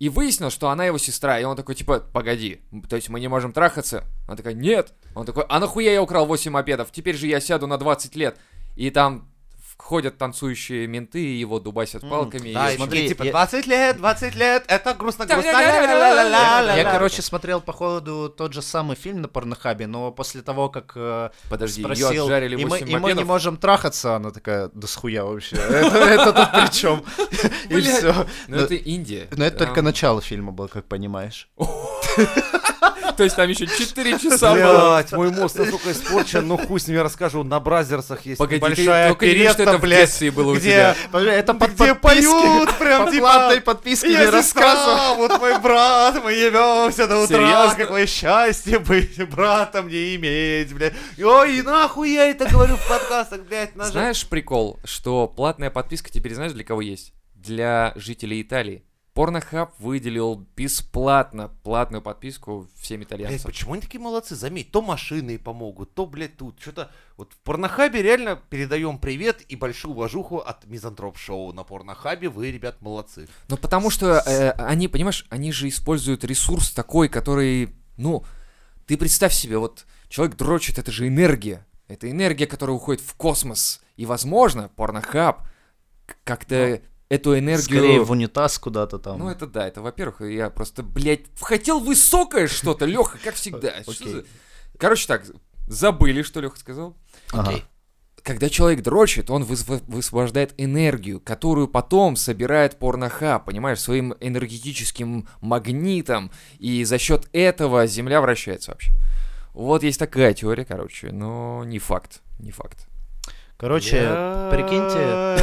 [0.00, 1.38] И выяснилось, что она его сестра.
[1.38, 4.04] И он такой, типа, погоди, то есть мы не можем трахаться?
[4.26, 4.94] Она такая, нет.
[5.14, 6.90] Он такой, а нахуя я украл 8 мопедов?
[6.90, 8.38] Теперь же я сяду на 20 лет.
[8.76, 9.29] И там
[9.90, 12.52] входят танцующие менты, и его дубасят палками.
[12.52, 15.50] Да, и и смотри, типа, я- 20 лет, 20 лет, это грустно-грустно.
[16.76, 21.30] Я, короче, смотрел, походу, тот же самый фильм на порнохабе, но после того, как э,
[21.48, 25.24] Подожди, спросил, отжарили и, мы, 8 и мы не можем трахаться, она такая, да схуя
[25.24, 27.04] вообще, это, тут при чем?
[27.68, 28.28] И все.
[28.46, 29.26] Ну, это Индия.
[29.32, 31.48] Но это только начало фильма было, как понимаешь.
[33.16, 34.96] То есть там еще 4 часа было.
[34.96, 37.42] Блять, мой мозг настолько испорчен, ну хуй с ними расскажу.
[37.44, 40.94] На бразерсах есть Погоди, ты только не говори, что это в детстве было у тебя.
[41.12, 43.20] Это под где поют прям типа...
[43.20, 45.16] платной подписке Я не сестра, рассказываю.
[45.16, 47.74] вот мой брат, мы ебемся до утра, Серьезно?
[47.76, 50.94] какое счастье быть братом не иметь, блядь.
[51.22, 53.70] Ой, нахуй я это говорю в подкастах, блядь.
[53.76, 57.12] Знаешь прикол, что платная подписка теперь знаешь для кого есть?
[57.34, 58.84] Для жителей Италии.
[59.14, 63.50] Порнохаб выделил бесплатно платную подписку всем Блядь, итальянцам.
[63.50, 64.36] почему они такие молодцы?
[64.36, 66.60] Заметь, то машины помогут, то, блядь, тут.
[66.60, 72.28] Что-то вот в Порнохабе реально передаем привет и большую уважуху от Мизантроп Шоу на Порнохабе.
[72.28, 73.28] Вы, ребят, молодцы.
[73.48, 78.24] Ну потому что э, они, понимаешь, они же используют ресурс такой, который, ну,
[78.86, 81.66] ты представь себе, вот человек дрочит, это же энергия.
[81.88, 83.80] Это энергия, которая уходит в космос.
[83.96, 85.48] И, возможно, порнохаб
[86.24, 87.80] как-то эту энергию...
[87.80, 89.18] Скорее в унитаз куда-то там.
[89.18, 93.74] Ну, это да, это во-первых, я просто, блядь, хотел высокое что-то, Леха, как всегда.
[93.86, 94.24] Окей.
[94.78, 95.24] Короче, так,
[95.66, 96.96] забыли, что Леха сказал.
[97.32, 97.60] Ага.
[98.22, 106.30] Когда человек дрочит, он высво- высвобождает энергию, которую потом собирает порнохаб, понимаешь, своим энергетическим магнитом,
[106.58, 108.92] и за счет этого Земля вращается вообще.
[109.52, 112.89] Вот есть такая теория, короче, но не факт, не факт.
[113.60, 114.00] Короче,
[114.50, 115.36] прикиньте,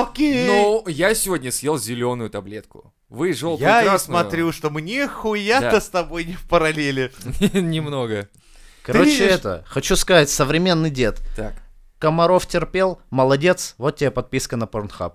[0.00, 0.46] Окей.
[0.46, 2.92] Ну, я сегодня съел зеленую таблетку.
[3.08, 4.20] Вы желтую Я и красную.
[4.22, 5.80] смотрю, что мы нихуя-то Да.
[5.80, 7.12] с тобой не в параллели.
[7.52, 8.28] Немного.
[8.82, 11.20] короче, это, хочу сказать, современный дед.
[11.36, 11.54] Так.
[11.98, 15.14] Комаров терпел, молодец, вот тебе подписка на Pornhub.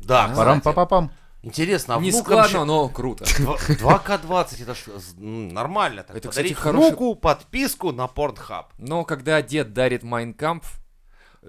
[0.00, 0.74] Да, Парам кстати.
[0.74, 3.24] па пам Интересно, а не складно, но круто.
[3.38, 3.56] Два-
[3.98, 4.78] 2К20, это ж
[5.18, 6.02] м, нормально.
[6.02, 8.72] Так, Это, кстати, хороший- внуку подписку на Pornhub.
[8.78, 10.64] Но когда дед дарит Майнкамп,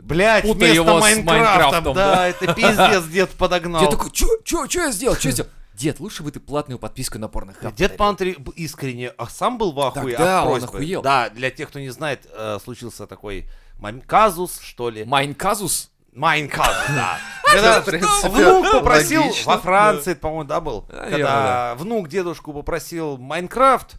[0.01, 2.27] Блять, вместо его с Майнкрафта, Майнкрафтом, да, да.
[2.27, 3.81] это пиздец дед подогнал.
[3.84, 5.49] я такой, чё, чё, чё я сделал, чё я сделал?
[5.73, 8.36] Дед, лучше бы ты платную подписку на порнохаб Дед подарил».
[8.36, 10.77] Пантри искренне а сам был в ахуе да, от он просьбы.
[10.77, 11.01] охуел.
[11.01, 15.03] Да, для тех, кто не знает, э, случился такой мом- казус, что ли.
[15.03, 15.91] Майн казус?
[16.13, 17.17] Майн казус, да.
[17.43, 19.51] Когда В принципе, внук попросил, логично.
[19.51, 20.86] во Франции, по-моему, да, был?
[20.89, 23.95] Наверно, Когда внук дедушку попросил Майнкрафт,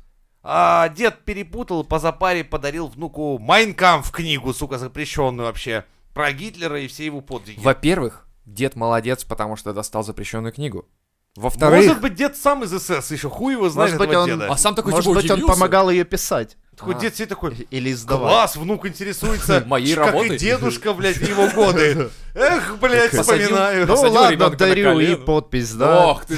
[0.49, 6.87] а дед перепутал, по запаре подарил внуку Майнкамф книгу, сука, запрещенную вообще, про Гитлера и
[6.87, 7.59] все его подвиги.
[7.61, 10.87] Во-первых, дед молодец, потому что достал запрещенную книгу.
[11.35, 14.29] Во-вторых, Может быть, дед сам из СС еще, хуй его знает Может быть, этого он-
[14.29, 14.47] деда.
[14.53, 15.55] а сам такой Может типа быть, он удивился.
[15.55, 16.57] помогал ее писать.
[16.77, 16.99] Такой А.
[16.99, 18.31] дед все такой, Или издавать.
[18.31, 20.37] класс, внук интересуется, Моей как работой.
[20.37, 22.11] и дедушка, блядь, его годы.
[22.35, 23.87] Эх, блядь, Посадил- вспоминаю.
[23.87, 26.07] Ну ладно, дарю и подпись, да.
[26.07, 26.37] Ох ты,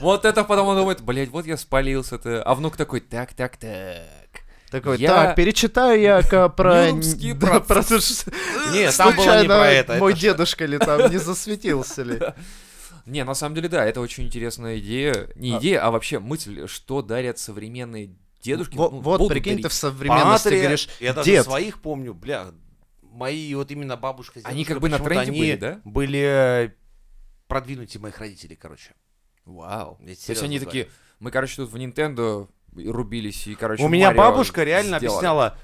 [0.00, 2.42] вот это потом он думает, блядь, вот я спалился-то.
[2.44, 3.72] А внук такой, так, так, так.
[4.70, 6.92] Такой, Я- так, перечитаю я ка- про...
[6.92, 7.82] Да, про-
[8.72, 9.94] Нет, там было не Случайно про это.
[9.96, 12.20] мой это дедушка ли там не засветился ли?
[13.06, 15.28] Не, на самом деле, да, это очень интересная идея.
[15.36, 18.10] Не А- идея, а вообще мысль, что дарят современные
[18.44, 18.76] дедушки.
[18.76, 22.52] Во- ну, Вот, прикинь, ты в современности Патрия, говоришь, я даже дед, своих помню, бля,
[23.02, 25.80] мои вот именно бабушка с Они как бы на тренде были, да?
[25.84, 26.70] были э,
[27.48, 28.92] продвинутее моих родителей, короче.
[29.44, 29.96] Вау.
[29.96, 30.64] То есть они говорю.
[30.66, 35.06] такие, мы, короче, тут в Nintendo рубились и, короче, У меня Марио бабушка реально сделали.
[35.16, 35.58] объясняла,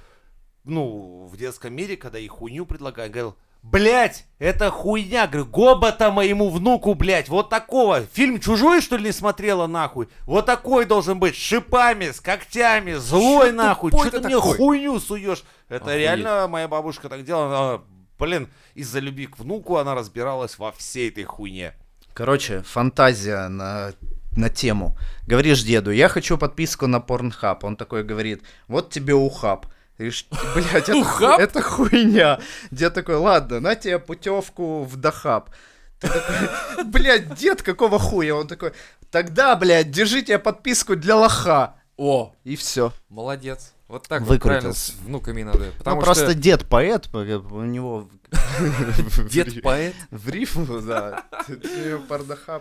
[0.64, 6.50] ну, в детском мире, когда ей хуйню предлагают, говорил, блять, это хуйня, говорю, гобота моему
[6.50, 8.02] внуку, блять, вот такого.
[8.12, 10.08] Фильм «Чужой», что ли, не смотрела, нахуй?
[10.26, 13.90] Вот такой должен быть, с шипами, с когтями, злой, Чё нахуй.
[13.90, 15.44] Что ты ты мне хуйню суешь?
[15.68, 15.98] Это Охуеть.
[16.00, 17.46] реально моя бабушка так делала.
[17.74, 17.82] Она,
[18.18, 21.74] блин, из-за любви к внуку она разбиралась во всей этой хуйне.
[22.12, 23.92] Короче, фантазия на,
[24.36, 24.96] на тему.
[25.26, 27.62] Говоришь деду, я хочу подписку на Порнхаб.
[27.64, 29.66] Он такой говорит, вот тебе ухаб.
[30.00, 31.40] Ты говоришь, блядь, это, ху- Ухаб?
[31.40, 32.40] это хуйня.
[32.70, 35.50] Дед такой, ладно, на тебе путевку в Дахаб.
[35.98, 38.34] Ты такой, блядь, дед, какого хуя?
[38.34, 38.72] Он такой,
[39.10, 41.74] тогда, блядь, держи тебе подписку для лоха.
[41.98, 42.94] О, И все.
[43.10, 43.74] молодец.
[43.88, 44.40] Вот так вот Выкрутился.
[44.48, 45.72] правильно с внуками надо.
[45.76, 48.08] Потому Ну, просто что дед поэт, у него
[49.30, 49.94] дед поэт.
[50.10, 51.24] в рифму, да.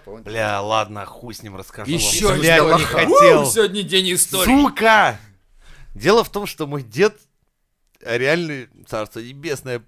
[0.08, 1.90] Он Бля, ладно, хуй с ним расскажу.
[1.90, 3.46] Блядь, не хотел.
[3.46, 4.44] Сегодня день истории.
[4.44, 5.18] Сука!
[5.96, 7.16] Дело в том, что мой дед
[8.04, 9.84] реально, царство небесное,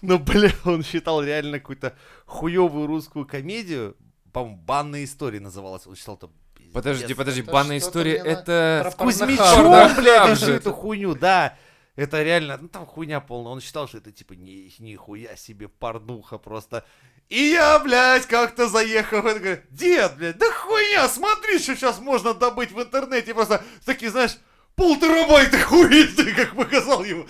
[0.00, 1.96] ну, бля, он считал реально какую-то
[2.26, 3.96] хуевую русскую комедию,
[4.32, 6.30] по-моему, «Банная история» называлась, он считал там...
[6.72, 8.94] Подожди, подожди, Это банная история, это...
[8.96, 9.94] Порнохаб, Кузьмичом, да?
[9.94, 11.58] блядь, же эту хуйню, да.
[11.96, 13.52] Это реально, ну там хуйня полная.
[13.52, 16.86] Он считал, что это типа ни, нихуя себе порнуха просто.
[17.28, 22.32] И я, блядь, как-то заехал, и говорю, дед, блядь, да хуйня, смотри, что сейчас можно
[22.32, 23.34] добыть в интернете.
[23.34, 24.38] Просто такие, знаешь,
[24.74, 26.54] полтерабайта хуеты, как
[27.02, 27.26] показал ему.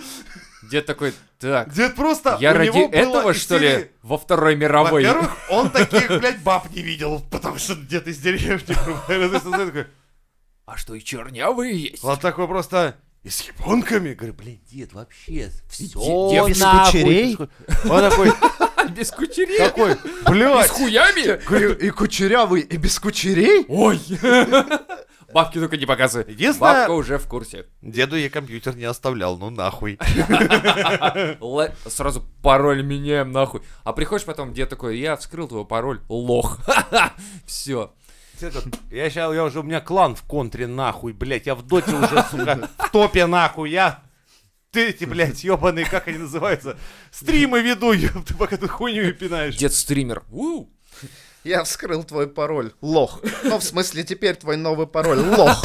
[0.69, 5.03] Дед такой, так, Дед просто, я ради этого, что ли, во Второй мировой?
[5.03, 8.75] Во-первых, он таких, блядь, баб не видел, потому что дед из деревни.
[10.65, 12.03] А что, и чернявые есть?
[12.03, 12.95] Он такой просто...
[13.23, 14.13] И с японками?
[14.13, 15.85] Говорю, блин, дед, вообще все
[16.47, 17.37] без кучерей?
[17.85, 18.31] Он такой,
[18.89, 19.57] Без кучерей?
[19.57, 20.69] такой, С блядь.
[20.69, 21.81] хуями?
[21.81, 23.65] И, и кучерявый, и без кучерей?
[23.69, 23.99] Ой!
[25.33, 26.25] Бабки только не показывай.
[26.31, 27.65] Единственное- Бабка уже в курсе.
[27.81, 29.97] Деду я компьютер не оставлял, ну нахуй.
[31.87, 33.61] Сразу пароль меняем нахуй.
[33.83, 36.59] А приходишь потом, дед такой, я вскрыл твой пароль, лох.
[37.45, 37.93] Все.
[38.91, 42.23] Я сейчас, я уже, у меня клан в контре нахуй, блядь, я в доте уже,
[42.29, 44.01] сука, в топе нахуй, я...
[44.71, 46.77] Ты эти, блядь, ебаные, как они называются,
[47.11, 49.55] стримы веду, ёб ты, пока ты хуйню пинаешь.
[49.55, 50.23] Дед стример.
[51.43, 52.71] Я вскрыл твой пароль.
[52.81, 53.19] Лох.
[53.43, 55.19] Ну, в смысле, теперь твой новый пароль.
[55.19, 55.63] Лох.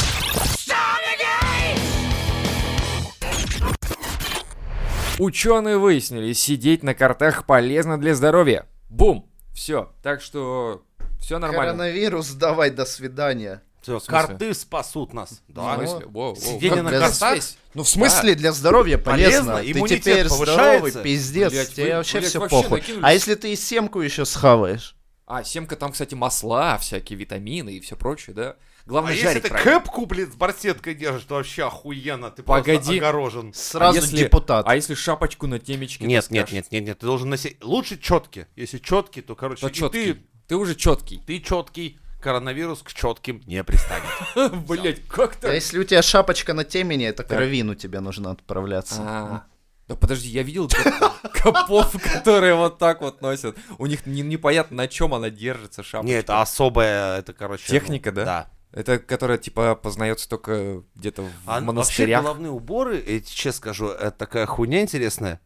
[5.19, 8.67] Ученые выяснили, сидеть на картах полезно для здоровья.
[8.89, 9.29] Бум!
[9.53, 9.91] Все.
[10.03, 10.83] Так что
[11.21, 11.73] все нормально.
[11.73, 13.63] Коронавирус, давай, до свидания.
[13.83, 15.41] Все, карты спасут нас.
[15.49, 15.75] В Да.
[15.77, 16.07] смысле?
[16.07, 16.37] Воу, воу.
[16.37, 17.45] Сидение Как на для картах?
[17.75, 19.55] Ну, в смысле, для здоровья полезно.
[19.55, 20.53] Полезно, Ты иммунитет теперь повышается.
[20.91, 21.53] здоровый, пиздец.
[21.53, 22.81] Блядь, тебе вы- вообще блядь, все вообще похуй.
[22.81, 23.05] накинулись.
[23.05, 24.95] А если ты и семку еще схаваешь?
[25.31, 28.51] А, семка там, кстати, масла, всякие витамины и все прочее, да?
[28.51, 29.81] А Главное, если жарить ты правильно.
[29.81, 32.77] кэпку, блин, с барсеткой держишь, то вообще охуенно, ты Погоди.
[32.79, 33.53] просто огорожен.
[33.53, 34.67] Сразу а если, депутат.
[34.67, 37.63] А если шапочку на темечке Нет, нет, нет, нет, нет, ты должен носить.
[37.63, 38.47] Лучше четкий.
[38.57, 40.15] Если четкий, то, короче, то четкий.
[40.15, 41.19] ты, Ты уже четкий.
[41.27, 44.05] ты четкий, коронавирус к четким не пристанет.
[44.67, 49.45] Блять, как А если у тебя шапочка на темени, это кровину тебе нужно отправляться.
[49.89, 53.57] Да подожди, я видел коп- копов, которые вот так вот носят.
[53.79, 56.07] У них не- непонятно, на чем она держится, шапочка.
[56.07, 57.67] Не, это особая, это, короче...
[57.67, 58.25] Техника, ну, да?
[58.25, 58.51] Да.
[58.71, 62.23] Это которая, типа, познается только где-то в А вообще монастырях.
[62.23, 65.41] головные уборы, я честно скажу, это такая хуйня интересная.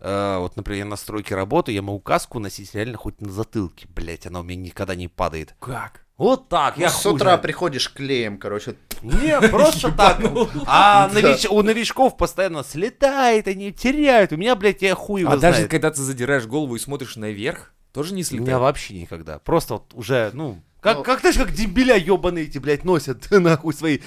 [0.00, 3.86] Э, вот, например, я на стройке работаю, я могу каску носить реально хоть на затылке,
[3.88, 5.54] блять, она у меня никогда не падает.
[5.60, 6.06] Как?
[6.18, 7.42] Вот так, Ну, я с хуй утра знает.
[7.42, 8.76] приходишь клеем, короче.
[9.02, 10.20] Не, просто так.
[10.66, 14.32] А нович- у новичков постоянно слетает, они теряют.
[14.32, 17.72] У меня, блядь, я хуй его А даже когда ты задираешь голову и смотришь наверх,
[17.92, 18.46] тоже не У слетает.
[18.46, 19.38] меня вообще никогда.
[19.40, 20.62] Просто вот уже, ну...
[20.82, 21.02] Как, Ну.
[21.04, 24.00] как, знаешь, как дембеля ебаные эти, блядь, носят нахуй свои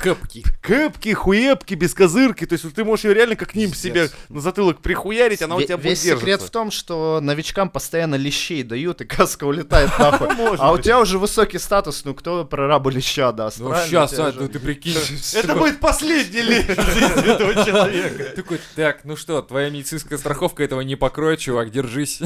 [0.00, 0.44] Капки.
[0.60, 2.46] кэпки, хуепки, без козырки.
[2.46, 5.62] То есть вот ты можешь ее реально как ним себе на затылок прихуярить, она у
[5.62, 10.28] тебя будет Весь секрет в том, что новичкам постоянно лещей дают, и каска улетает нахуй.
[10.58, 13.60] А у тебя уже высокий статус, ну кто прорабу леща даст?
[13.60, 14.96] Ну сейчас, Тебя а, ну ты прикинь.
[15.34, 18.24] Это будет последний жизни этого человека.
[18.34, 22.20] Такой, так, ну что, твоя медицинская страховка этого не покроет, чувак, держись.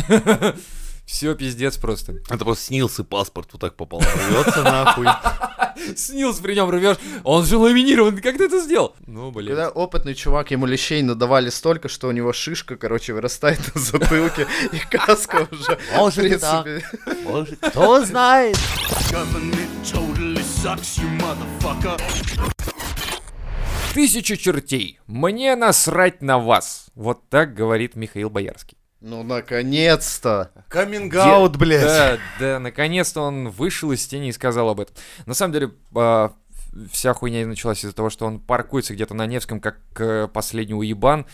[1.06, 2.14] Все, пиздец просто.
[2.30, 4.00] Это просто снился паспорт, вот так попал.
[4.00, 5.06] Рвется нахуй.
[5.96, 6.96] Снилс при нем рвешь.
[7.24, 8.94] Он же ламинирован, как ты это сделал?
[9.06, 9.48] Ну, блин.
[9.48, 14.46] Когда опытный чувак ему лещей надавали столько, что у него шишка, короче, вырастает на затылке,
[14.72, 16.64] и каска уже, Может и так.
[16.64, 17.22] принципе...
[17.24, 18.56] Может, кто знает.
[23.92, 24.98] Тысячу чертей.
[25.06, 26.86] Мне насрать на вас.
[26.94, 28.78] Вот так говорит Михаил Боярский.
[29.06, 30.50] Ну, наконец-то!
[30.70, 31.82] Каминг-аут, блядь.
[31.82, 34.96] Да, да, наконец-то он вышел из тени и сказал об этом.
[35.26, 36.32] На самом деле, а,
[36.90, 41.26] вся хуйня началась из-за того, что он паркуется где-то на Невском, как э, последний уебан,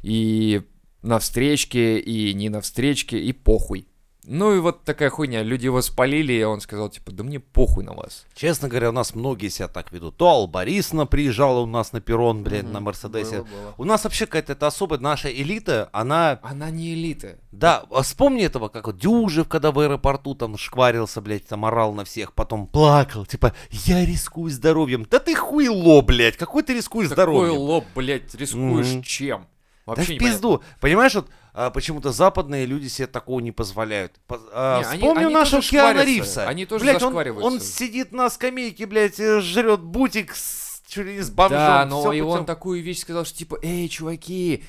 [0.00, 0.62] и
[1.02, 3.87] на встречке, и не на встречке, и похуй.
[4.30, 5.42] Ну и вот такая хуйня.
[5.42, 8.26] Люди его спалили, и он сказал, типа, да мне похуй на вас.
[8.34, 10.18] Честно говоря, у нас многие себя так ведут.
[10.18, 12.82] То Алла Борисовна приезжала у нас на перрон, блядь, на Мгм.
[12.84, 13.36] Мерседесе.
[13.38, 13.74] Было, было.
[13.78, 16.40] У нас вообще какая-то это особая наша элита, она...
[16.42, 17.38] Она не элита.
[17.52, 21.94] Да, а вспомни этого, как вот Дюжев, когда в аэропорту там шкварился, блядь, там орал
[21.94, 25.06] на всех, потом плакал, типа, я рискую здоровьем.
[25.10, 27.54] Да ты хуйло, блядь, какой ты рискуешь Какой здоровьем?
[27.56, 29.02] лоб, блядь, рискуешь Мгм.
[29.02, 29.46] чем?
[29.86, 30.34] Да Вообще в непонятно.
[30.36, 30.62] пизду.
[30.82, 31.28] Понимаешь, вот
[31.60, 34.12] а, почему-то западные люди себе такого не позволяют.
[34.28, 36.04] По- а, Не, они- вспомним они нашего Киану шкварятся.
[36.14, 36.48] Ривза.
[36.48, 41.14] Они тоже Блядь, он, он сидит на скамейке, блядь, э, жрет бутик с, чуть ли
[41.16, 41.58] не с бомжом.
[41.58, 42.46] Да, но и он путем.
[42.46, 44.62] такую вещь сказал, что типа, эй, чуваки,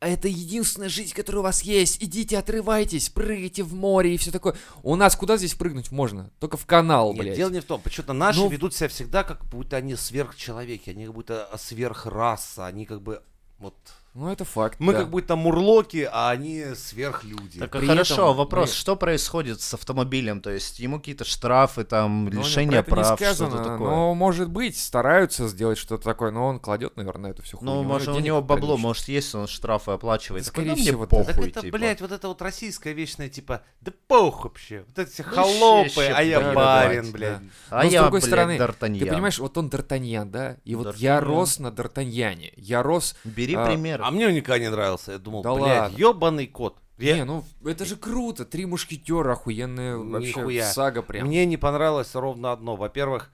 [0.00, 2.00] это единственная жизнь, которая у вас есть.
[2.00, 4.54] Идите, отрывайтесь, прыгайте в море и все такое.
[4.84, 6.30] У нас куда здесь прыгнуть можно?
[6.38, 7.36] Только в канал, Нет, блядь.
[7.36, 7.80] дело не в том.
[7.80, 12.84] Почему-то наши Ну- ведут себя всегда, как будто они сверхчеловеки, они как будто сверхраса, они
[12.84, 13.22] как бы
[13.58, 13.74] вот...
[14.18, 14.98] Ну, это факт, Мы да.
[14.98, 17.60] как будто мурлоки, а они сверхлюди.
[17.60, 20.40] Так а При хорошо, этом вопрос, мы- что происходит с автомобилем?
[20.40, 23.88] То есть ему какие-то штрафы, там, Ну, лишение это прав, сказано, что-то такое?
[23.90, 27.72] Но, может быть, стараются сделать что-то такое, но он кладет, наверное, эту всю хуйню.
[27.74, 28.88] Ну, может, у него бабло, прилично.
[28.88, 30.44] может, есть, он штрафы оплачивает.
[30.46, 31.16] Скорее «Да мне всего, да.
[31.22, 31.78] Так похуй, это, типа.
[31.78, 34.82] блядь, вот это вот российская вечная, типа, да пох вообще.
[34.88, 37.12] Вот эти все Ну, холопы, щепь, а я барин, да.
[37.12, 37.38] блядь.
[37.70, 38.98] А Но, с я, другой блядь, стороны, Д'Артаньян.
[38.98, 40.56] Ты понимаешь, вот он Д'Артаньян, да?
[40.64, 42.52] И вот я рос на Д'Артаньяне.
[42.56, 43.14] Я рос...
[43.22, 44.07] Бери а, пример.
[44.08, 45.12] А мне он никогда не нравился.
[45.12, 45.96] Я думал, Да блядь, ладно.
[45.98, 46.78] ебаный кот.
[46.96, 48.44] Я- Не, ну это же круто.
[48.44, 50.66] Три мушкетера, охуенная вообще Нихуя.
[50.72, 51.26] сага прям.
[51.28, 52.74] Мне не понравилось ровно одно.
[52.74, 53.30] Во-первых,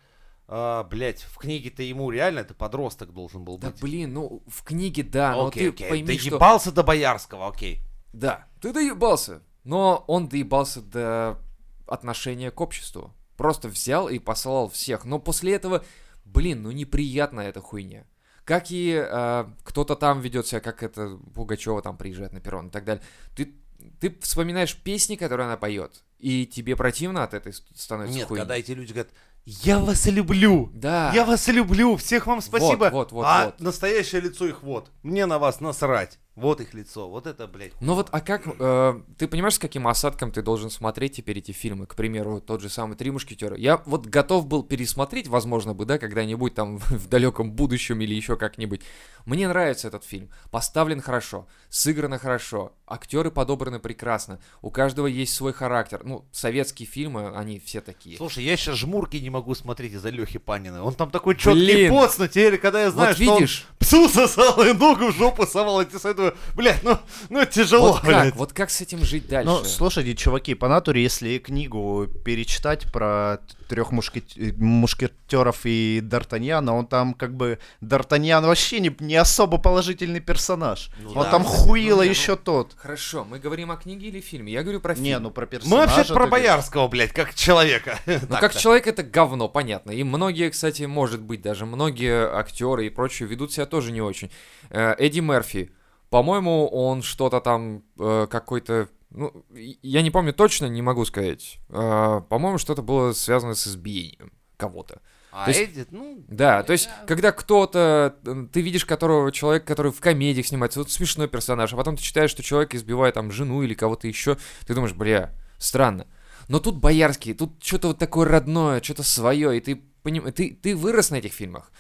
[0.49, 3.81] а, блядь, в книге-то ему реально это подросток должен был Да быть.
[3.81, 5.89] блин, ну в книге да, но окей, ты окей.
[5.89, 6.31] пойми, что...
[6.31, 7.81] Доебался до Боярского, окей.
[8.13, 9.43] Да, ты доебался.
[9.63, 11.39] Но он доебался до
[11.87, 13.15] отношения к обществу.
[13.37, 15.05] Просто взял и послал всех.
[15.07, 15.85] Но после этого,
[16.25, 18.05] блин, ну неприятно эта хуйня.
[18.45, 22.71] Как и э, кто-то там ведет себя, как это Пугачева там приезжает на перрон и
[22.71, 23.03] так далее.
[23.35, 23.55] Ты,
[24.01, 28.41] ты вспоминаешь песни, которые она поет, и тебе противно от этой становится Нет, хуйни.
[28.41, 29.13] когда эти люди говорят,
[29.47, 30.71] я вас люблю.
[30.73, 31.13] Да.
[31.15, 32.89] Я вас люблю, всех вам спасибо.
[32.91, 33.61] вот, вот, а вот.
[33.61, 34.91] настоящее лицо их вот.
[35.03, 36.19] Мне на вас насрать.
[36.37, 37.09] Вот их лицо.
[37.09, 37.73] Вот это, блядь.
[37.81, 41.53] Ну вот, а как, э, ты понимаешь, с каким осадком ты должен смотреть теперь эти
[41.53, 41.87] фильмы?
[41.87, 43.57] К примеру, тот же самый «Три мушкетера».
[43.57, 48.37] Я вот готов был пересмотреть, возможно бы, да, когда-нибудь там в далеком будущем или еще
[48.37, 48.81] как-нибудь.
[49.27, 50.29] Мне нравится этот фильм.
[50.51, 56.01] Поставлен хорошо, сыграно хорошо, актеры подобраны прекрасно, у каждого есть свой характер.
[56.05, 58.17] Ну, советские фильмы, они все такие.
[58.17, 60.83] Слушай, я сейчас жмурки не могу смотреть из-за Лехи Панина.
[60.83, 61.91] Он там такой четкий Блин.
[61.93, 63.67] поц, но теперь, когда я знаю, Вот что видишь?
[63.71, 67.93] он псу сосал и ногу в жопу совал, я тебе советую, блядь, ну, ну тяжело,
[67.93, 68.31] Вот блядь.
[68.31, 69.51] как, вот как с этим жить дальше?
[69.51, 77.15] Ну, слушайте, чуваки, по натуре, если книгу перечитать про трех мушкетеров и Д'Артаньяна, он там
[77.15, 77.59] как бы...
[77.81, 80.91] Д'Артаньян вообще не, не особо положительный персонаж.
[81.01, 81.31] Ну он да.
[81.31, 82.75] там хуило Ну, не, ну, еще тот.
[82.77, 84.53] Хорошо, мы говорим о книге или фильме?
[84.53, 85.05] Я говорю про фильм.
[85.05, 85.91] Не, ну про персонажа...
[85.91, 86.25] Мы вообще про.
[86.35, 87.99] Боярского, блядь, как человека.
[88.35, 89.91] Ну, как человек это говно, понятно.
[89.91, 94.31] И многие, кстати, может быть, даже многие актеры и прочие ведут себя тоже не очень.
[94.71, 95.71] Э, Эдди Мерфи,
[96.15, 98.89] по-моему, он что-то там э, какой-то...
[99.11, 101.59] Ну, я не помню точно, не могу сказать.
[101.71, 105.01] Э, по-моему, что-то было связано с избиением кого-то.
[105.33, 108.15] А То есть- Эдит, ну, Да, то есть, когда кто-то,
[108.53, 112.31] ты видишь которого человек, который в комедиях снимается, вот смешной персонаж, а потом ты читаешь,
[112.31, 116.07] что человек избивает там жену или кого-то еще, ты думаешь, бля, странно.
[116.47, 120.31] Но тут боярский, тут что-то вот такое родное, что-то свое, и ты, поним...
[120.31, 121.73] ты, ты вырос на этих фильмах.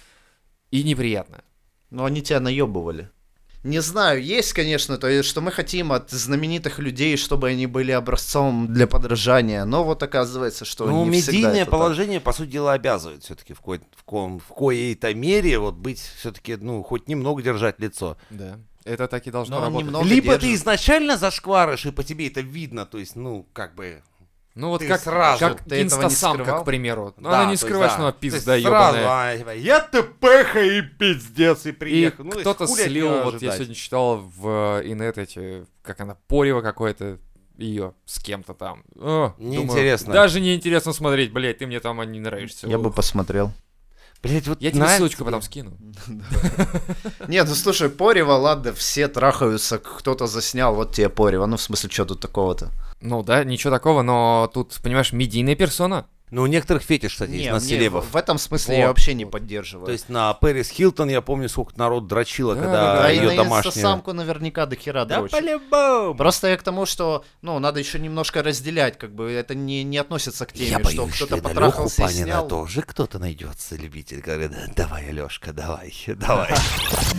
[0.72, 1.44] И неприятно.
[1.90, 3.10] Но они тебя наебывали.
[3.64, 7.92] Не знаю, есть, конечно, то есть, что мы хотим от знаменитых людей, чтобы они были
[7.92, 11.80] образцом для подражания, но вот оказывается, что Ну, не всегда медийное это так.
[11.80, 15.98] положение, по сути дела, обязывает все-таки в, кое- в, ком- в коей-то мере вот быть
[16.18, 18.18] все-таки, ну, хоть немного держать лицо.
[18.30, 18.58] Да.
[18.84, 20.10] Это так и должно Но работать.
[20.10, 20.56] Либо ты держит.
[20.60, 24.02] изначально зашкваришь, и по тебе это видно, то есть, ну, как бы...
[24.54, 26.62] Ну вот Ты как, сразу- как Ты этого не инстасамка, скрывал?
[26.62, 27.14] к примеру.
[27.16, 27.94] Ну, да, она не то есть, скрывает, да.
[27.94, 29.04] что она пизда сразу, ебаная.
[29.06, 32.24] а, типа, я ТПХ и пиздец, и И приехал.
[32.24, 33.54] Ну, то есть кто-то слил, вот я ожидать?
[33.56, 37.18] сегодня читал в э, инет эти, как она, Порева какое-то,
[37.56, 38.82] ее с кем-то там.
[38.96, 40.12] О, думаю, Неинтересно.
[40.12, 42.66] даже неинтересно смотреть, блядь, ты мне там не нравишься.
[42.68, 42.94] Я бы Ух.
[42.94, 43.52] посмотрел.
[44.24, 45.24] Блять, вот Я тебе нравится ссылочку тебе?
[45.26, 45.76] потом скину.
[47.28, 51.90] Нет, ну слушай, Порева, ладно, все трахаются, кто-то заснял, вот тебе Порева, ну в смысле,
[51.90, 52.70] что тут такого-то?
[53.00, 56.06] Ну да, ничего такого, но тут, понимаешь, медийная персона.
[56.34, 58.10] Ну, у некоторых фетиш, кстати, есть Не, на мне селебов.
[58.10, 59.86] в, этом смысле Вот, я вообще не поддерживаю.
[59.86, 63.30] То есть на Пэрис Хилтон, я помню, сколько народ дрочило, Да, когда да, да, ее
[63.30, 63.70] на домашнюю...
[63.70, 66.16] инстасамку наверняка до хера Да по-любому!
[66.16, 69.96] Просто я к тому, что, ну, надо еще немножко разделять, как бы, это не, не
[69.98, 72.48] относится к теме, Я что боюсь, что кто-то на потрахался и Панина снял.
[72.48, 74.20] тоже кто-то найдется, любитель.
[74.20, 76.50] Говорит, давай, Алешка, давай, давай.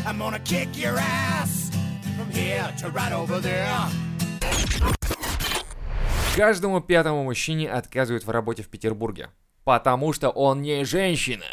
[0.05, 1.71] I'm gonna kick your ass
[2.17, 5.14] from here to right over there.
[6.35, 9.29] Каждому пятому мужчине отказывают в работе в Петербурге.
[9.63, 11.45] Потому что он не женщина.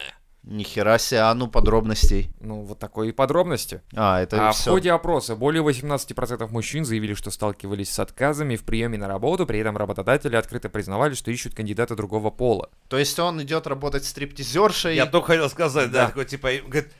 [0.43, 2.31] Нихера себе, а ну подробностей.
[2.41, 3.81] Ну, вот такой и подробности.
[3.95, 4.73] А, это А в все.
[4.73, 9.61] ходе опроса более 18% мужчин заявили, что сталкивались с отказами в приеме на работу, при
[9.61, 12.71] этом работодатели открыто признавали, что ищут кандидата другого пола.
[12.89, 14.97] То есть он идет работать стриптизершей.
[14.97, 16.07] Я только хотел сказать, да, Да.
[16.09, 16.93] такой, типа, говорит,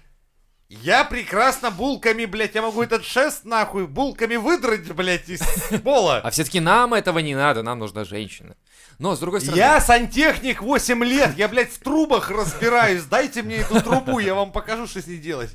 [0.81, 5.43] я прекрасно булками, блядь, я могу этот шест, нахуй, булками выдрать, блядь, из
[5.85, 6.21] пола.
[6.25, 8.57] А все-таки нам этого не надо, нам нужна женщина.
[8.99, 9.59] Но, с другой стороны...
[9.59, 14.51] Я сантехник 8 лет, я, блядь, в трубах разбираюсь, дайте мне эту трубу, я вам
[14.51, 15.51] покажу, что с ней делать.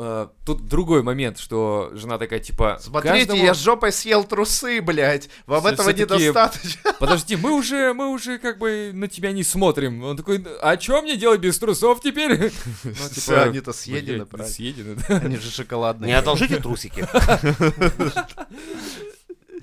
[0.00, 2.78] Э, тут другой момент, что жена такая, типа...
[2.80, 5.28] Смотрите, каждому- я жопой съел трусы, блядь.
[5.46, 6.92] Вам Всё- этого недостаточно.
[6.98, 10.02] Подожди, мы уже, мы уже как бы на тебя не смотрим.
[10.02, 12.50] Он такой, а что мне делать без трусов теперь?
[12.84, 14.52] Ну, Всё, они-то съедены, блядь, правильно.
[14.54, 15.16] Съедены, да.
[15.18, 16.08] Они же шоколадные.
[16.08, 17.06] Не одолжите трусики.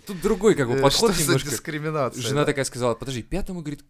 [0.08, 1.50] Тут другой как бы Э, подход Что немножко.
[1.50, 2.22] дискриминация?
[2.24, 2.46] Жена да?
[2.46, 3.84] такая сказала, подожди, пятому, говорит,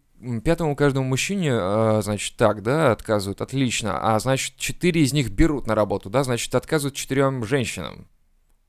[0.44, 5.66] пятому каждому мужчине, а, значит, так, да, отказывают, отлично, а значит, четыре из них берут
[5.68, 8.08] на работу, да, значит, отказывают четырем женщинам.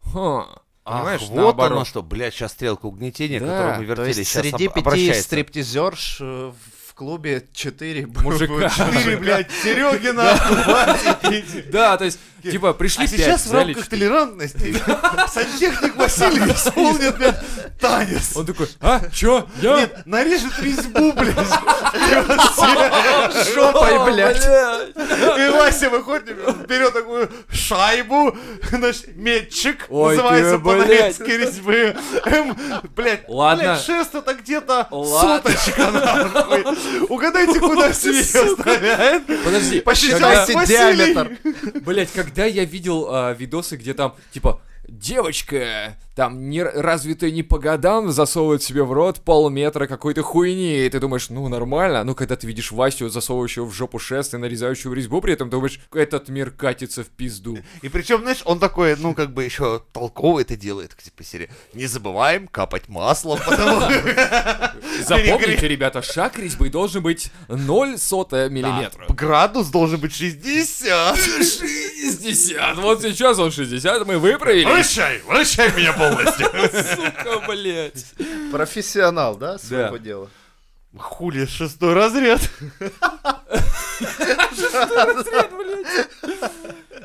[0.02, 0.48] Ха,
[0.84, 1.72] понимаешь, Ах, вот наоборот.
[1.78, 4.74] оно что, блядь, сейчас стрелка угнетения, Да, которую мы То вертели, есть сейчас среди об-
[4.74, 5.24] пяти обращается.
[5.24, 8.70] стриптизерш э, в клубе четыре Мужика.
[8.70, 10.38] Четыре, блядь, Серегина.
[11.72, 14.76] Да, то есть, типа, пришли А пять, сейчас в рамках толерантности
[15.32, 17.40] сантехник Василий исполнит, блядь,
[17.80, 18.36] танец.
[18.36, 19.78] Он такой, а, чё, я?
[19.78, 21.38] Нет, нарежет резьбу, блядь.
[23.56, 24.46] жопой, блядь.
[24.46, 26.36] И Вася выходит,
[26.68, 28.38] берет такую шайбу,
[28.74, 30.88] наш метчик, называется ты, по блядь.
[30.88, 31.96] нарезке резьбы.
[32.26, 32.58] Эм,
[32.94, 33.64] Блядь, Ладно.
[33.64, 36.66] блядь, шест это где-то соточка, нахуй.
[37.10, 39.26] Угадайте, куда себе оставляет.
[39.44, 41.38] Подожди, Посчитайте диаметр.
[41.82, 47.60] Блять, когда я видел а, видосы, где там, типа, девочка, там, не, развитая не по
[47.60, 52.04] годам, засовывает себе в рот полметра какой-то хуйни, и ты думаешь, ну, нормально.
[52.04, 55.80] Ну, когда ты видишь Васю, засовывающего в жопу шест и нарезающего резьбу, при этом думаешь,
[55.94, 57.60] этот мир катится в пизду.
[57.84, 61.50] И причем, знаешь, он такой, ну, как бы еще толково это делает, типа серии.
[61.74, 63.80] Не забываем капать маслом, потому
[65.08, 69.06] Запомните, ребята, шаг резьбы должен быть 0 сотая миллиметра.
[69.08, 71.18] градус должен быть 60.
[71.18, 72.76] 60.
[72.76, 74.66] Вот сейчас он 60, мы выправили.
[74.66, 76.48] Вращай, вращай меня полностью.
[76.96, 78.06] Сука, блядь.
[78.52, 80.04] Профессионал, да, своего Да.
[80.04, 80.30] дела?
[80.98, 82.42] Хули, шестой разряд.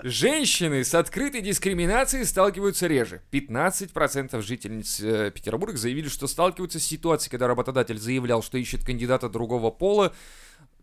[0.02, 3.22] Женщины с открытой дискриминацией сталкиваются реже.
[3.32, 9.28] 15% жительниц э, Петербурга заявили, что сталкиваются с ситуацией, когда работодатель заявлял, что ищет кандидата
[9.30, 10.12] другого пола.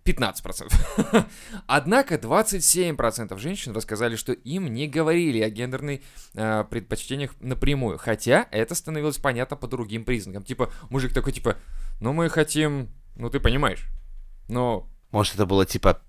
[0.03, 1.25] 15%.
[1.67, 6.01] Однако 27% женщин рассказали, что им не говорили о гендерных
[6.33, 7.97] э, предпочтениях напрямую.
[7.97, 10.43] Хотя это становилось понятно по другим признакам.
[10.43, 11.57] Типа, мужик такой, типа,
[11.99, 13.87] ну мы хотим, ну ты понимаешь.
[14.47, 16.01] Но Может, это было типа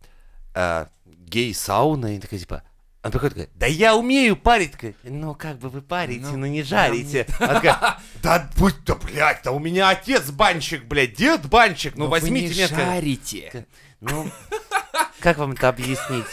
[0.54, 2.62] э, гей-сауна, и такая типа.
[3.02, 4.72] Она приходит такая, да я умею парить.
[4.72, 7.26] Такая, ну как бы вы парите, Ну, но не жарите.
[7.40, 12.04] Она такая, да будь то, блядь, да у меня отец банщик, блядь, дед банщик, ну
[12.04, 12.68] но вы возьмите не меня.
[12.68, 13.66] жарите.
[14.00, 14.30] Ну,
[15.20, 16.26] как вам это объяснить?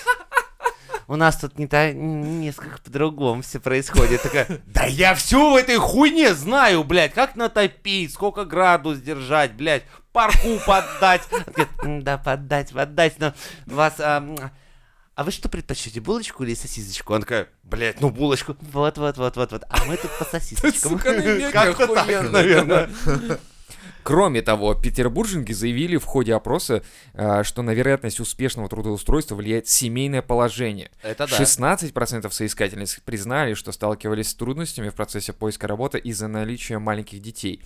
[1.07, 4.21] у нас тут не та, несколько по-другому все происходит.
[4.21, 9.83] Такая, да я все в этой хуйне знаю, блядь, как натопить, сколько градус держать, блядь,
[10.11, 11.23] парку поддать.
[11.31, 13.33] Она такая, «М, Да, поддать, поддать, но
[13.65, 13.95] вас...
[13.97, 14.23] а,
[15.19, 17.13] а вы что предпочтете, булочку или сосисочку?
[17.13, 18.55] Она такая, блядь, ну булочку.
[18.71, 19.63] Вот, вот, вот, вот, вот.
[19.67, 20.97] А мы тут по сосисочкам.
[20.97, 22.89] Как-то так, наверное.
[24.03, 30.21] Кроме того, петербурженки заявили в ходе опроса, а, что на вероятность успешного трудоустройства влияет семейное
[30.21, 30.89] положение.
[31.03, 31.37] Это да.
[31.37, 37.61] 16% соискательниц признали, что сталкивались с трудностями в процессе поиска работы из-за наличия маленьких детей.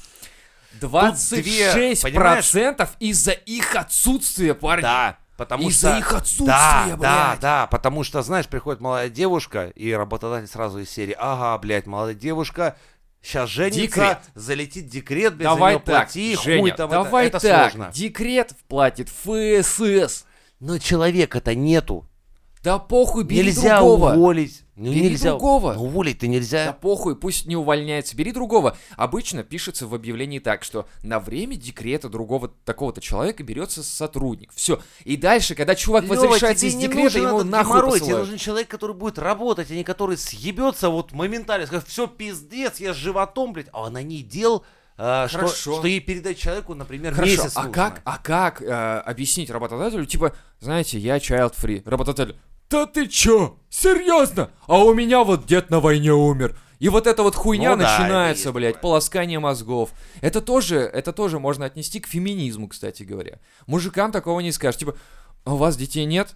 [1.29, 4.81] две, 26% из-за их отсутствия, парни.
[4.81, 5.99] Да, потому Из-за что...
[5.99, 7.39] их отсутствия, да, да, блядь.
[7.39, 12.15] да, потому что, знаешь, приходит молодая девушка, и работодатель сразу из серии, ага, блядь, молодая
[12.15, 12.77] девушка,
[13.21, 14.17] сейчас женится, Декрет.
[14.35, 17.71] залетит декрет, блядь, Давай за так, плати, хуй Женя, там, это- давай это, так.
[17.71, 17.91] сложно.
[17.93, 20.25] Декрет платит ФСС.
[20.59, 22.07] Но человека-то нету.
[22.64, 24.14] Да похуй, бери нельзя другого.
[24.14, 24.64] уволить.
[24.76, 25.30] Ну, Бери нельзя.
[25.32, 25.74] другого.
[25.74, 26.66] Ну, уволить-то нельзя.
[26.66, 28.76] Да похуй, пусть не увольняется, бери другого.
[28.95, 34.51] Обычно пишется в объявлении так, что на время декрета другого такого-то человека берется сотрудник.
[34.55, 34.82] Все.
[35.03, 38.95] И дальше, когда чувак Лёва, возвращается из декрета, ему нахуй геморрой, тебе нужен человек, который
[38.95, 43.68] будет работать, а не который съебется вот моментально, скажет, все пиздец, я с животом, блядь,
[43.74, 44.64] а она не дел,
[44.97, 47.74] а, что, что ей передать человеку, например, Хорошо, месяц а нужно.
[47.74, 48.66] как, а как э,
[49.05, 51.82] объяснить работодателю, типа, знаете, я child free.
[51.88, 52.38] Работодатель,
[52.70, 53.57] да ты чё?
[53.70, 54.49] Серьезно?
[54.68, 56.57] А у меня вот дед на войне умер.
[56.80, 58.82] И вот эта вот хуйня Ну да, начинается, есть блядь, такое.
[58.82, 59.91] полоскание мозгов.
[60.22, 63.39] Это тоже, это тоже можно отнести к феминизму, кстати говоря.
[63.68, 64.80] Мужикам такого не скажешь.
[64.80, 64.95] Типа,
[65.45, 66.36] а у вас детей нет?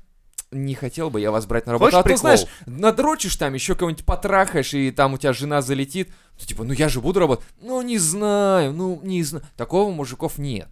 [0.51, 1.91] Не хотел бы я вас брать на работу.
[1.91, 2.21] Хочешь а ты прикол?
[2.21, 6.09] знаешь, надрочишь там, еще кого-нибудь потрахаешь, и там у тебя жена залетит.
[6.39, 7.45] Ты типа, ну я же буду работать.
[7.61, 9.43] Ну не знаю, ну не знаю.
[9.57, 10.69] Такого у мужиков нет.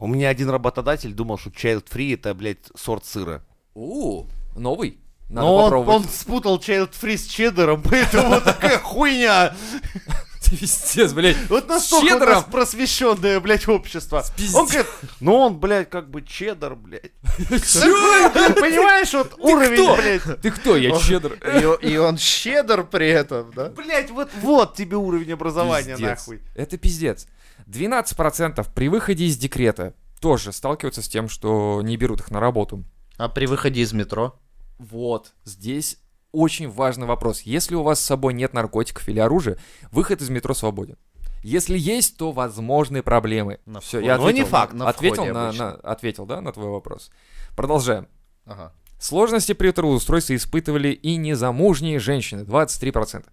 [0.00, 3.44] У меня один работодатель думал, что child free это, блядь, сорт сыра.
[3.74, 4.26] У,
[4.56, 5.00] новый.
[5.28, 5.96] Надо Но он, попробовать.
[5.96, 9.54] он спутал child free с чеддером, поэтому вот такая хуйня.
[10.50, 11.36] Пиздец, блядь.
[11.50, 12.34] Вот настолько у чеддером?
[12.34, 14.24] нас просвещенное, блядь, общество.
[14.36, 14.54] пиздец.
[14.54, 14.86] Он говорит,
[15.20, 17.12] ну он, блядь, как бы чеддер, блядь.
[17.48, 18.30] Чё?
[18.54, 20.40] Понимаешь, вот уровень, блядь.
[20.40, 20.76] Ты кто?
[20.76, 21.34] Я чеддер.
[21.82, 23.68] И, он щедр при этом, да?
[23.70, 26.40] Блядь, вот, вот тебе уровень образования, нахуй.
[26.54, 27.26] Это пиздец.
[27.66, 32.84] 12% при выходе из декрета тоже сталкиваются с тем, что не берут их на работу.
[33.18, 34.38] А при выходе из метро?
[34.78, 35.98] Вот, здесь
[36.32, 37.42] очень важный вопрос.
[37.42, 39.58] Если у вас с собой нет наркотиков или оружия,
[39.90, 40.96] выход из метро свободен.
[41.42, 43.60] Если есть, то возможны проблемы.
[43.66, 44.72] На Все, я ответил, не факт.
[44.72, 47.10] На ответил, на, на- ответил, да, на твой вопрос.
[47.56, 48.08] Продолжаем.
[48.44, 48.72] Ага.
[48.98, 53.24] Сложности при трудоустройстве испытывали и незамужние женщины, 23%.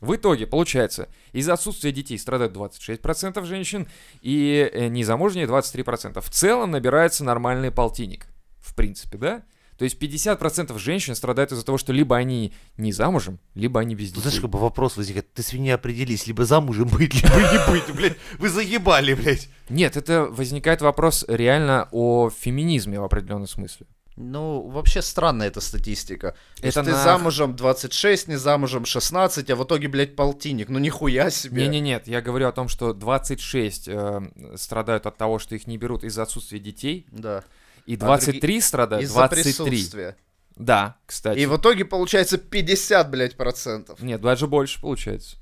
[0.00, 3.88] В итоге, получается, из-за отсутствия детей страдают 26% женщин
[4.20, 6.20] и э, незамужние 23%.
[6.20, 8.26] В целом набирается нормальный полтинник,
[8.64, 9.42] в принципе, да?
[9.78, 14.10] То есть 50% женщин страдают из-за того, что либо они не замужем, либо они без
[14.10, 14.40] Знаешь, детей.
[14.42, 18.16] как бы вопрос возникает, ты свинья определись, либо замужем быть, либо не быть, блядь.
[18.38, 19.48] Вы заебали, блядь.
[19.68, 23.86] Нет, это возникает вопрос реально о феминизме в определенном смысле.
[24.16, 26.36] Ну, вообще странная эта статистика.
[26.60, 30.68] То есть Это ты на- замужем 26, не замужем 16, а в итоге, блядь, полтинник.
[30.68, 31.62] Ну нихуя себе.
[31.66, 34.20] Не-не-нет, я говорю о том, что 26 э,
[34.54, 37.42] страдают от того, что их не берут из-за отсутствия детей, Да.
[37.86, 39.42] И А 23 страдают, Из-за 23.
[39.42, 40.16] присутствия.
[40.56, 41.38] Да, кстати.
[41.38, 44.00] И в итоге получается 50, блядь, процентов.
[44.00, 45.36] Нет, даже больше получается.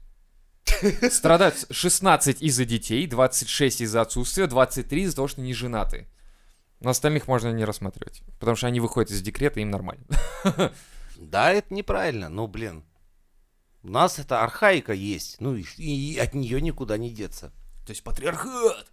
[1.10, 6.06] Страдают 16 из-за детей, 26 из-за отсутствия, 23 из-за того, что не женаты.
[6.80, 10.04] Но остальных можно не рассматривать, потому что они выходят из декрета, им нормально.
[11.16, 12.82] Да, это неправильно, ну, блин.
[13.84, 17.52] У нас эта архаика есть, ну, и, и от нее никуда не деться.
[17.86, 18.91] То есть патриархат.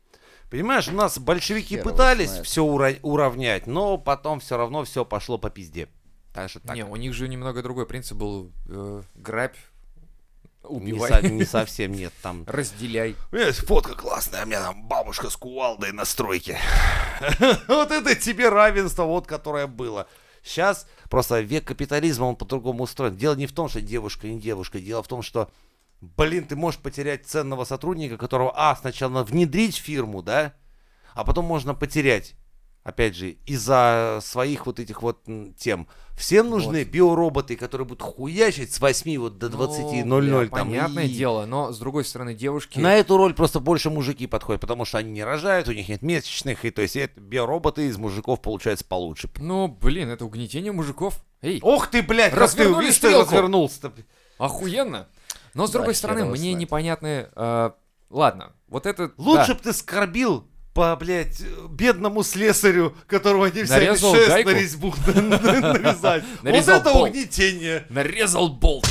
[0.50, 2.46] Понимаешь, у нас большевики Хер пытались знает.
[2.48, 5.88] все уравнять, но потом все равно все пошло по пизде.
[6.34, 6.76] Так что так.
[6.76, 8.52] Не, у них же немного другой принцип был.
[8.68, 9.56] э, грабь,
[10.64, 12.46] Не, убивай, со- не совсем нет, там...
[12.48, 13.16] разделяй.
[13.32, 16.58] У меня есть фотка классная, у меня там бабушка с кувалдой на стройке.
[17.68, 20.08] Вот это тебе равенство, вот которое было.
[20.44, 23.16] Сейчас просто век капитализма, он по-другому устроен.
[23.16, 25.52] Дело не в том, что девушка не девушка, дело в том, что,
[26.02, 30.54] блин, ты можешь потерять ценного сотрудника, которого, а, сначала надо внедрить в фирму, да,
[31.14, 32.36] а потом можно потерять.
[32.84, 35.24] Опять же, из-за своих вот этих вот
[35.58, 35.88] тем.
[36.18, 40.50] Всем нужны биороботы, которые будут хуячить с 8 вот до 20.00 Ну, бля, там.
[40.70, 42.80] Понятное и- дело, но с другой стороны, девушки...
[42.80, 46.02] на эту роль просто больше мужики подходят, потому что они не рожают, у них нет
[46.02, 49.30] месячных, и то есть это биороботы из мужиков получается получше.
[49.38, 51.22] Ну, блин, это угнетение мужиков.
[51.42, 53.94] Эй, Ох ты, блядь, как ты, ты развернулся-то.
[54.38, 55.08] охуенно.
[55.54, 57.30] Но с другой стороны, мне непонятны...
[57.36, 57.72] э,
[58.10, 59.12] ладно, вот это...
[59.18, 59.54] Лучше да.
[59.56, 64.50] бы ты скорбил по, блядь, бедному слесарю, которого они взяли Нарезал шест гайку?
[64.50, 66.24] на резьбу навязать.
[66.42, 67.86] Вот это угнетение.
[67.90, 68.86] Нарезал болт.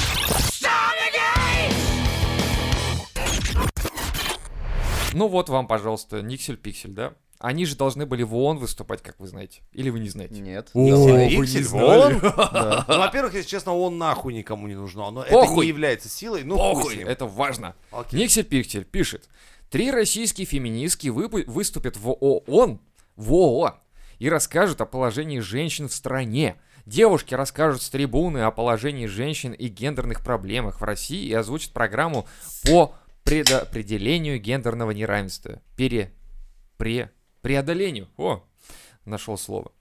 [5.15, 7.15] Ну вот вам, пожалуйста, Никсель-Пиксель, да?
[7.39, 9.61] Они же должны были в ООН выступать, как вы знаете.
[9.73, 10.41] Или вы не знаете?
[10.41, 10.71] Нет.
[10.75, 12.19] О, вы не знали.
[12.89, 15.11] Ну, во-первых, если честно, он нахуй никому не нужно.
[15.11, 15.67] Но это Похуй.
[15.67, 16.43] не является силой.
[16.43, 17.77] Ну, Похуй, это важно.
[17.93, 18.21] Окей.
[18.21, 19.29] Никсель-Пиксель пишет.
[19.71, 22.81] Три российские феминистки выпу- выступят в ООН,
[23.17, 23.75] в ООН
[24.19, 26.57] и расскажут о положении женщин в стране.
[26.87, 32.27] Девушки расскажут с трибуны о положении женщин и гендерных проблемах в России и озвучат программу
[32.65, 35.61] по предопределению гендерного неравенства.
[35.77, 36.13] Пере...
[36.79, 37.11] Пре...
[37.41, 38.09] Преодолению.
[38.17, 38.45] О,
[39.05, 39.73] нашел слово.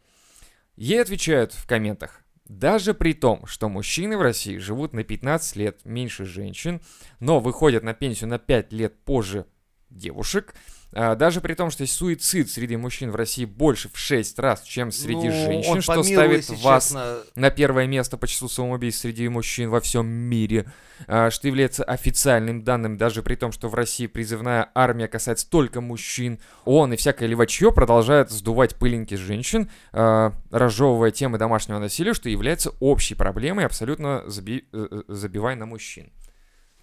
[0.75, 2.23] Ей отвечают в комментах.
[2.45, 6.81] Даже при том, что мужчины в России живут на 15 лет меньше женщин,
[7.19, 9.45] но выходят на пенсию на 5 лет позже
[9.89, 10.55] девушек,
[10.91, 15.27] даже при том, что суицид среди мужчин в России больше в 6 раз, чем среди
[15.27, 19.27] Ну, женщин, он что ставит если вас честно, на первое место по числу самоубийств среди
[19.27, 20.65] мужчин во всем мире,
[21.07, 25.81] а, что является официальным данным, даже при том, что в России призывная армия касается только
[25.81, 26.39] мужчин.
[26.65, 32.71] ООН и всякое левачье продолжает сдувать пылинки женщин, а, разжевывая темы домашнего насилия, что является
[32.79, 36.11] общей проблемой, абсолютно заби- э, э, забивая на мужчин.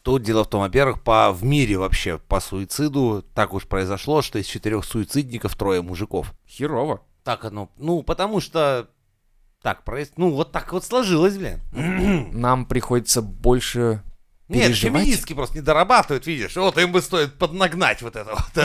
[0.05, 4.39] Тут дело в том, во-первых, по, в мире вообще по суициду так уж произошло, что
[4.39, 6.35] из четырех суицидников трое мужиков.
[6.47, 7.01] Херово.
[7.23, 8.91] Так оно, ну, потому что
[9.63, 9.83] так
[10.19, 11.63] ну, вот так вот сложилось, блин.
[12.39, 14.03] Нам приходится больше
[14.49, 16.55] Нет, феминистки просто не дорабатывают, видишь.
[16.57, 18.65] Вот им бы стоит поднагнать вот это вот.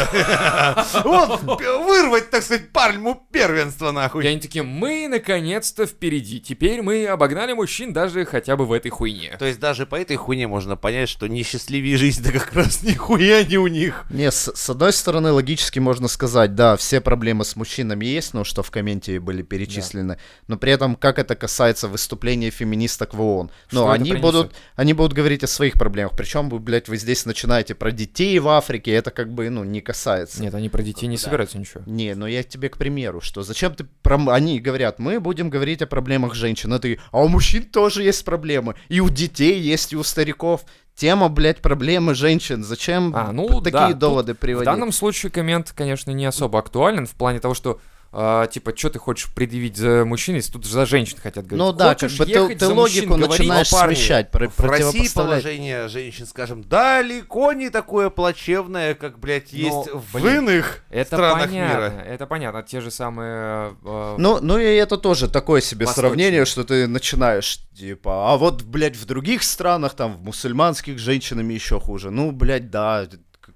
[1.05, 4.27] Вот, вырвать, так сказать, пальму первенства, И нахуй.
[4.27, 6.39] они такие, мы наконец-то впереди.
[6.41, 9.35] Теперь мы обогнали мужчин даже хотя бы в этой хуйне.
[9.39, 13.57] То есть даже по этой хуйне можно понять, что несчастливее жизнь-то как раз нихуя не
[13.57, 14.05] у них.
[14.09, 18.43] Не, с, с одной стороны, логически можно сказать, да, все проблемы с мужчинами есть, ну,
[18.43, 23.49] что в комменте были перечислены, но при этом, как это касается выступления феминисток в ООН.
[23.69, 24.21] Что Ну, они принесет?
[24.21, 28.37] будут, они будут говорить о своих проблемах, причем, вы, блядь, вы здесь начинаете про детей
[28.39, 30.41] в Африке, это как бы, ну, не касается.
[30.41, 31.21] Нет, они про детей не Да.
[31.23, 31.83] собираются ничего.
[31.85, 33.85] Не, ну я тебе к примеру, что зачем ты...
[34.01, 34.17] Про...
[34.31, 36.99] Они говорят, мы будем говорить о проблемах женщин, а ты...
[37.11, 40.61] А у мужчин тоже есть проблемы, и у детей есть, и у стариков.
[40.95, 42.61] Тема, блядь, проблемы женщин.
[42.63, 44.65] Зачем А, ну такие да, тут доводы В приводить?
[44.65, 47.79] данном случае коммент, конечно, не особо актуален в плане того, что
[48.11, 51.59] а, типа, что ты хочешь предъявить за мужчин, если тут за женщин хотят говорить.
[51.65, 54.31] Ну да, как Хочешь бы ты, ехать ты за логику мужчин, начинаешь но, парни, смещать,
[54.31, 60.13] про- В России положение женщин, скажем, далеко не такое плачевное, как, блядь, Но, есть в
[60.13, 62.03] блин, иных Это странах понятно, мира.
[62.07, 62.63] это понятно.
[62.63, 63.75] Те же самые...
[63.85, 66.09] э, Ну, ну и это тоже такое себе Восточные.
[66.09, 71.53] сравнение, что ты начинаешь, типа, а вот, блядь, в других странах, там, в мусульманских женщинами
[71.53, 72.09] еще хуже.
[72.11, 73.07] Ну, блядь, да,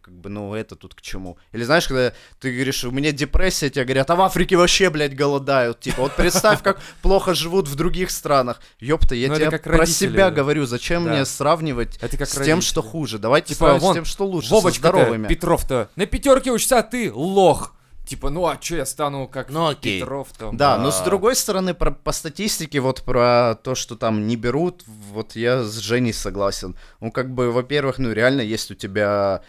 [0.03, 1.37] как бы, ну, это тут к чему.
[1.53, 5.15] Или знаешь, когда ты говоришь, у меня депрессия, тебе говорят, а в Африке вообще, блядь,
[5.15, 5.79] голодают.
[5.79, 8.59] Типа, вот представь, как плохо живут в других странах.
[8.79, 13.17] Ёпта, я Ну, тебе про себя говорю, зачем мне сравнивать с тем, что хуже.
[13.17, 15.27] Давайте Типа, сравнивать вон, с тем, что лучше, со Вовочка здоровыми.
[15.27, 17.73] Петров-то на пятерке учится, а ты лох.
[18.05, 20.01] Типа, ну а что я стану как Ну, окей.
[20.01, 20.49] Петров-то?
[20.51, 21.05] Да, но с А.
[21.05, 25.77] другой стороны, про, по статистике, вот про то, что там не берут, вот я с
[25.77, 26.75] Женей согласен.
[26.99, 29.41] Ну, как бы, во-первых, ну, реально есть у тебя,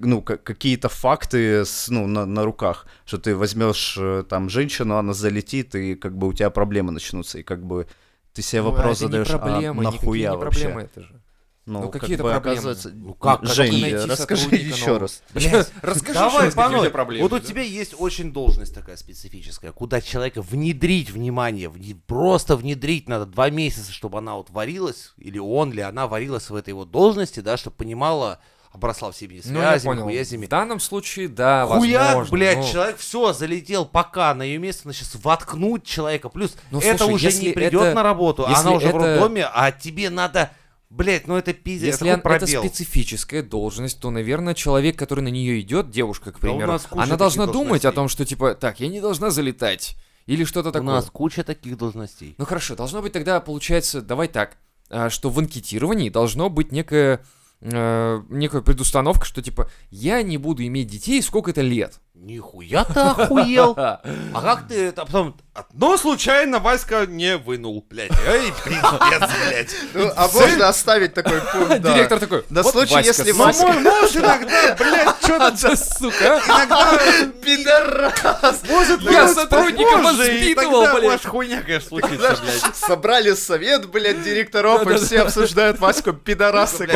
[0.00, 4.96] ну, к- какие-то факты, с, ну, на, на руках, что ты возьмешь э, там женщину,
[4.96, 7.86] она залетит, и как бы у тебя проблемы начнутся, и как бы
[8.32, 10.60] ты себе Ну, вопрос это задаешь, проблемы, а нахуя не вообще?
[10.60, 11.20] проблемы это же.
[11.64, 12.50] Ну, Ну, как какие-то проблемы?
[12.56, 15.22] оказывается- Ну, как, как Жень, найти расскажи еще раз.
[15.82, 17.46] Расскажи, Давай, паной, проблемы, вот у да?
[17.46, 23.50] тебя есть очень должность такая специфическая, куда человека внедрить внимание, вне- просто внедрить надо два
[23.50, 27.56] месяца, чтобы она вот варилась, или он, или она варилась в этой вот должности, да,
[27.56, 28.40] чтобы понимала,
[28.72, 30.02] обросла всеми Ну, связями, понял.
[30.04, 30.46] хуязями.
[30.46, 32.32] В данном случае, да, Хуяк, возможно.
[32.32, 32.68] блядь, ну.
[32.72, 36.28] человек все залетел, пока на ее место она сейчас воткнуть человека.
[36.30, 38.98] Плюс Ну, это слушай, уже не придет это- на работу, если она уже в это-
[38.98, 40.50] роддоме, а тебе надо,
[40.88, 42.62] блядь, ну это пиздец, Если это пробел.
[42.62, 47.02] специфическая должность, то, наверное, человек, который на нее идет, девушка, к Да у примеру, куча
[47.02, 49.96] она должна думать о том, что типа, так, я не должна залетать.
[50.26, 50.88] Или что-то У такое.
[50.88, 52.36] нас куча таких должностей.
[52.38, 54.56] Ну хорошо, должно быть тогда, получается, давай так,
[54.88, 57.24] а, что в анкетировании должно быть некая,
[57.62, 62.00] э, некая предустановка, что типа, я не буду иметь детей сколько-то лет.
[62.22, 63.76] Нихуя ты охуел.
[64.34, 65.36] А как ты это потом...
[65.74, 68.12] Но случайно Васька не вынул, блядь.
[68.26, 69.76] Эй, пиздец, блядь.
[69.92, 71.94] Ну, а можно оставить такой пункт, да.
[71.94, 75.50] Директор такой, На «Вот случай, Васька, если Васька- Мой муж иногда, блядь, что-то...
[75.50, 76.64] Да, сука, а?
[76.64, 78.62] Иногда Пидорас!
[78.68, 81.12] может Я сотрудника воспитывал, тогда блядь.
[81.12, 82.76] ваша хуйня, конечно, случится, блядь.
[82.76, 86.12] Собрали совет, блядь, директоров, и все обсуждают Ваську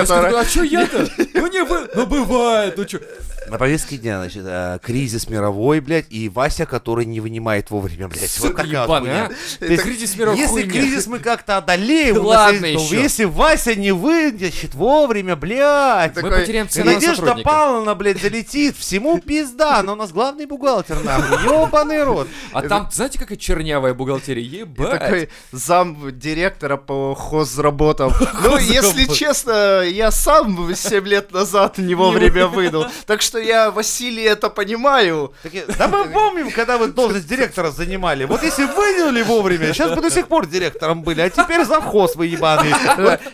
[0.06, 0.30] который...
[0.30, 1.06] такой, а чё я-то?
[1.34, 3.00] Ну не вы, ну бывает, ну чё.
[3.48, 4.78] На повестке дня, значит, э,
[5.16, 8.22] кризис мировой, блядь, и Вася, который не вынимает вовремя, блядь.
[8.38, 9.36] Вот Сука такая вот ебаная, хуйня.
[9.60, 9.64] а.
[9.66, 10.70] То есть, Кризис мировой Если хуйня.
[10.70, 13.02] кризис мы как-то одолеем, нас Ладно есть- то ещё.
[13.02, 17.36] если Вася не вытащит вовремя, блядь, Мы Такой, потеряем и ценного Надежда.
[17.42, 22.28] Павловна, блядь, залетит, всему пизда, но у нас главный бухгалтер, нахуй, ёбаный рот.
[22.52, 24.42] А там, знаете, какая чернявая бухгалтерия?
[24.46, 24.90] И Ебать.
[25.00, 28.12] такой зам директора по хозработам.
[28.46, 32.86] Ну, если честно, я сам 7 лет назад не вовремя выдал.
[33.06, 34.95] Так что я, Василий, это понимаю.
[35.42, 38.24] Такие, да мы помним, когда вы должность директора занимали.
[38.24, 42.26] Вот если выделили вовремя, сейчас бы до сих пор директором были, а теперь завхоз вы
[42.26, 42.72] ебаный.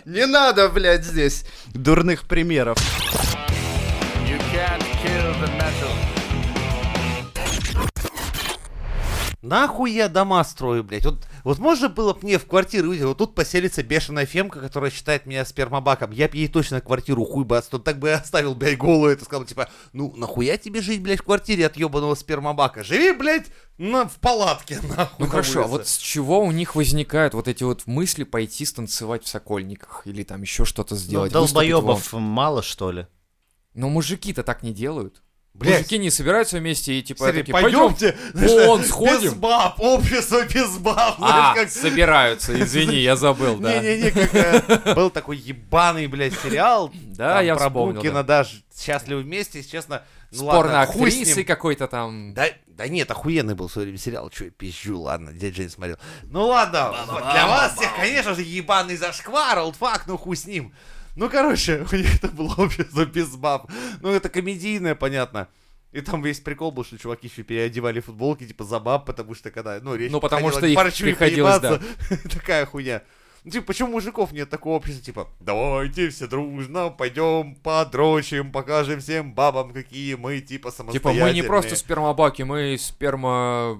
[0.05, 2.77] Не надо, блядь, здесь дурных примеров.
[9.41, 11.05] Нахуй я дома строю, блядь?
[11.05, 14.91] Вот, вот можно было бы мне в квартиру выйти, вот тут поселится бешеная фемка, которая
[14.91, 16.11] считает меня спермобаком.
[16.11, 17.79] Я бы ей точно квартиру хуй бы отстал.
[17.79, 21.23] Так бы и оставил, блядь, голую это сказал, типа, ну, нахуя тебе жить, блядь, в
[21.23, 22.83] квартире от ебаного спермобака?
[22.83, 25.15] Живи, блядь, на, в палатке, нахуй.
[25.19, 25.71] Ну на хорошо, а улице».
[25.71, 30.23] вот с чего у них возникают вот эти вот мысли пойти станцевать в Сокольниках или
[30.23, 31.33] там еще что-то Ну, сделать?
[31.33, 33.07] выступить долбоебов мало, что ли?
[33.73, 35.22] Но мужики-то так не делают.
[35.53, 35.81] Блядь.
[35.81, 37.93] Мужики не собираются вместе и типа Смотри, такие, пойдем.
[37.93, 39.39] пойдемте, вон, без сходим».
[39.39, 41.69] баб, общество без баб, А, как...
[41.69, 43.77] собираются, извини, я забыл, да.
[43.79, 46.91] Не-не-не, как э, был такой ебаный, блядь, сериал.
[47.13, 48.43] Да, там я про вспомнил, Бункина, да,
[48.75, 50.01] счастливы вместе, если честно.
[50.31, 52.33] Ну Спор на ладно, хуй с актрисы какой-то там.
[52.33, 55.69] Да, да нет, охуенный был в свое время сериал, что я пизжу, ладно, дядя Жень
[55.69, 55.97] смотрел.
[56.23, 56.91] Ну ладно,
[57.31, 60.73] для вас всех, конечно же, ебаный зашквар, олдфак, ну хуй с ним.
[61.15, 63.69] Ну, короче, у них это было общество без баб.
[64.01, 65.47] Ну, это комедийное, понятно.
[65.91, 69.51] И там весь прикол был, что чуваки еще переодевали футболки, типа, за баб, потому что
[69.51, 71.79] когда, ну, речь Ну, потому что их приходилось, да.
[72.29, 73.03] Такая хуйня.
[73.43, 79.01] Ну, типа, почему у мужиков нет такого общества, типа, давайте все дружно пойдем подрочим, покажем
[79.01, 81.25] всем бабам, какие мы, типа, Типа самостоятельные.
[81.25, 83.77] мы не просто спермобаки, мы сперма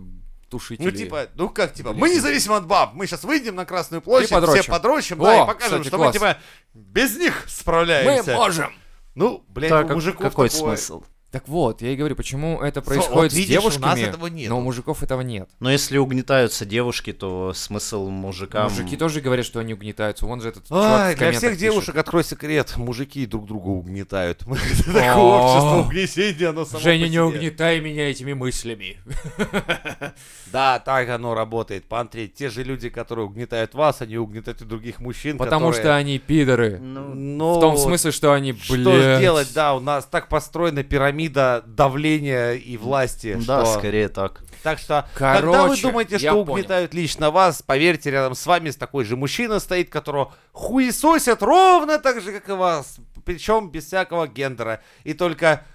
[0.58, 0.86] тушители.
[0.86, 4.28] Ну, типа, ну как, типа, мы независимо от баб, мы сейчас выйдем на Красную площадь,
[4.28, 4.72] все подрочим.
[4.72, 6.08] подрочим, О, да, и покажем, кстати, что класс.
[6.10, 6.38] мы, типа,
[6.74, 8.36] без них мы справляемся.
[8.36, 8.74] можем.
[9.16, 11.04] Ну, блядь, Так, у а мужиков какой такое- смысл?
[11.34, 14.27] Так вот, я и говорю, почему это вот происходит с видишь, у нас девушками, этого
[14.27, 14.49] нету.
[14.51, 15.49] но у мужиков этого нет.
[15.59, 18.65] Но если угнетаются девушки, то смысл мужикам...
[18.65, 20.27] Мужики тоже говорят, что они угнетаются.
[20.27, 21.57] Вон же этот чувак Ай, в для всех пишет.
[21.57, 24.39] девушек открой секрет, мужики друг друга угнетают.
[24.86, 28.99] Такое общество угнетения, оно само Женя, не угнетай меня этими мыслями.
[30.51, 31.86] Да, так оно работает.
[31.86, 36.19] Пантри, те же люди, которые угнетают вас, они угнетают и других мужчин, Потому что они
[36.19, 36.77] пидоры.
[36.77, 39.17] Ну, В том смысле, что они, Что блядь.
[39.17, 43.38] сделать, да, у нас так построена пирамида давления и власти.
[43.45, 44.43] да, что- скорее так.
[44.63, 46.51] Так что, когда вы Короче, думаете, что понял.
[46.53, 52.21] угнетают лично вас, поверьте, рядом с вами такой же мужчина стоит, которого хуесосят ровно так
[52.21, 52.95] же, как и вас.
[53.26, 54.82] Причем без всякого гендера.
[55.03, 55.65] И только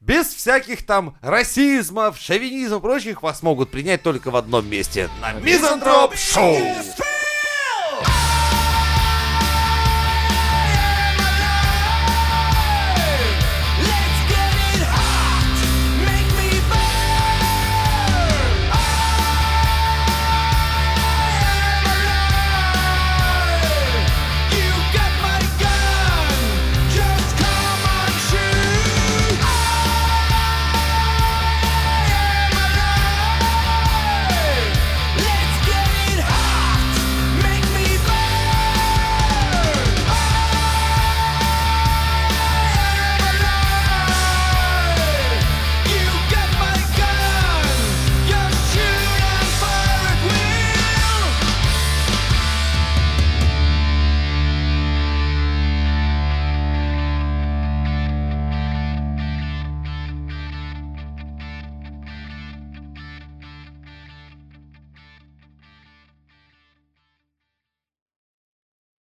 [0.00, 5.08] без всяких там расизмов, шовинизмов и прочих вас могут принять только в одном месте.
[5.20, 6.56] На Мизантроп Шоу!